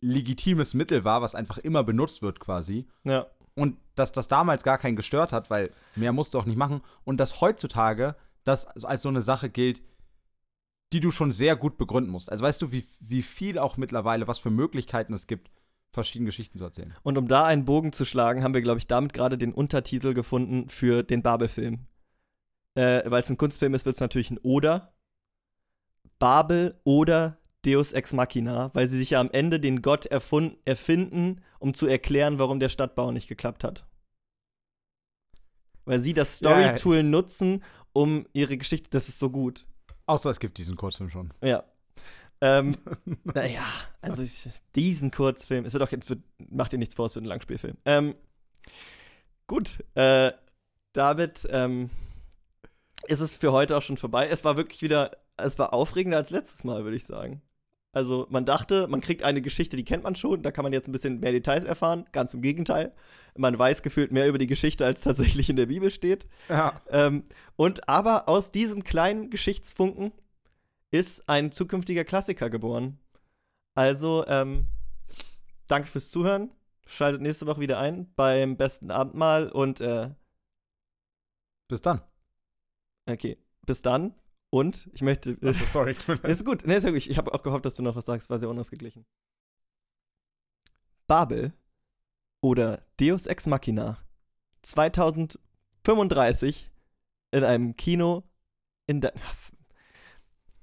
[0.00, 2.86] legitimes Mittel war, was einfach immer benutzt wird quasi.
[3.04, 3.26] Ja.
[3.54, 6.80] Und dass das damals gar keinen gestört hat, weil mehr musst du auch nicht machen.
[7.04, 9.82] Und dass heutzutage das als so eine Sache gilt,
[10.92, 12.30] die du schon sehr gut begründen musst.
[12.30, 15.50] Also weißt du, wie, wie viel auch mittlerweile, was für Möglichkeiten es gibt,
[15.90, 16.94] verschiedene Geschichten zu erzählen.
[17.02, 20.14] Und um da einen Bogen zu schlagen, haben wir, glaube ich, damit gerade den Untertitel
[20.14, 21.86] gefunden für den Babel-Film.
[22.74, 24.94] Äh, Weil es ein Kunstfilm ist, wird es natürlich ein Oder.
[26.18, 31.74] Babel oder Deus Ex Machina, weil sie sich ja am Ende den Gott erfinden, um
[31.74, 33.86] zu erklären, warum der Stadtbau nicht geklappt hat.
[35.84, 36.38] Weil sie das.
[36.38, 37.62] Story-Tool nutzen,
[37.92, 39.66] um ihre Geschichte, das ist so gut.
[40.08, 41.34] Außer es gibt diesen Kurzfilm schon.
[41.42, 41.64] Ja.
[42.40, 42.76] Ähm,
[43.24, 43.62] naja,
[44.00, 47.26] also ich, diesen Kurzfilm, es wird auch jetzt, wird, macht ihr nichts vor, es wird
[47.26, 47.76] ein Langspielfilm.
[47.84, 48.14] Ähm,
[49.46, 50.32] gut, äh,
[50.94, 51.90] damit ähm,
[53.06, 54.28] ist es für heute auch schon vorbei.
[54.28, 57.42] Es war wirklich wieder, es war aufregender als letztes Mal, würde ich sagen.
[57.92, 60.88] Also man dachte, man kriegt eine Geschichte, die kennt man schon, da kann man jetzt
[60.88, 62.04] ein bisschen mehr Details erfahren.
[62.12, 62.92] Ganz im Gegenteil.
[63.36, 66.26] Man weiß gefühlt mehr über die Geschichte, als tatsächlich in der Bibel steht.
[66.48, 66.80] Ja.
[66.90, 67.24] Ähm,
[67.56, 70.12] und aber aus diesem kleinen Geschichtsfunken
[70.90, 72.98] ist ein zukünftiger Klassiker geboren.
[73.74, 74.66] Also, ähm,
[75.66, 76.50] danke fürs Zuhören.
[76.86, 80.10] Schaltet nächste Woche wieder ein beim besten Abendmahl und äh,
[81.68, 82.00] Bis dann.
[83.06, 83.36] okay,
[83.66, 84.14] bis dann.
[84.50, 85.36] Und ich möchte.
[85.42, 85.94] Also, sorry.
[86.22, 87.06] ist gut, nee, ist ja gut.
[87.06, 89.04] Ich habe auch gehofft, dass du noch was sagst, war sehr unausgeglichen.
[91.06, 91.52] Babel
[92.40, 93.98] oder Deus Ex Machina
[94.62, 96.70] 2035
[97.30, 98.24] in einem Kino
[98.86, 99.12] in der.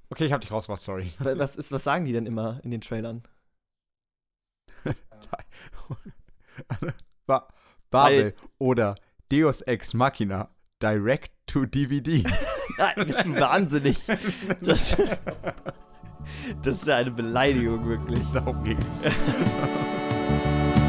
[0.10, 1.14] Okay, ich hab dich rausgebracht, sorry.
[1.20, 3.22] Wa- Was, ist, was sagen die denn immer in den Trailern?
[7.26, 7.48] Ba
[7.90, 8.96] Babel oder
[9.32, 10.50] Deus Ex Machina
[10.82, 12.24] Direct to DVD.
[12.78, 13.98] Nein, bist du wahnsinnig.
[14.62, 14.98] Das,
[16.62, 18.20] Das ist ja eine Beleidigung, wirklich.
[18.34, 19.02] Darum ging's.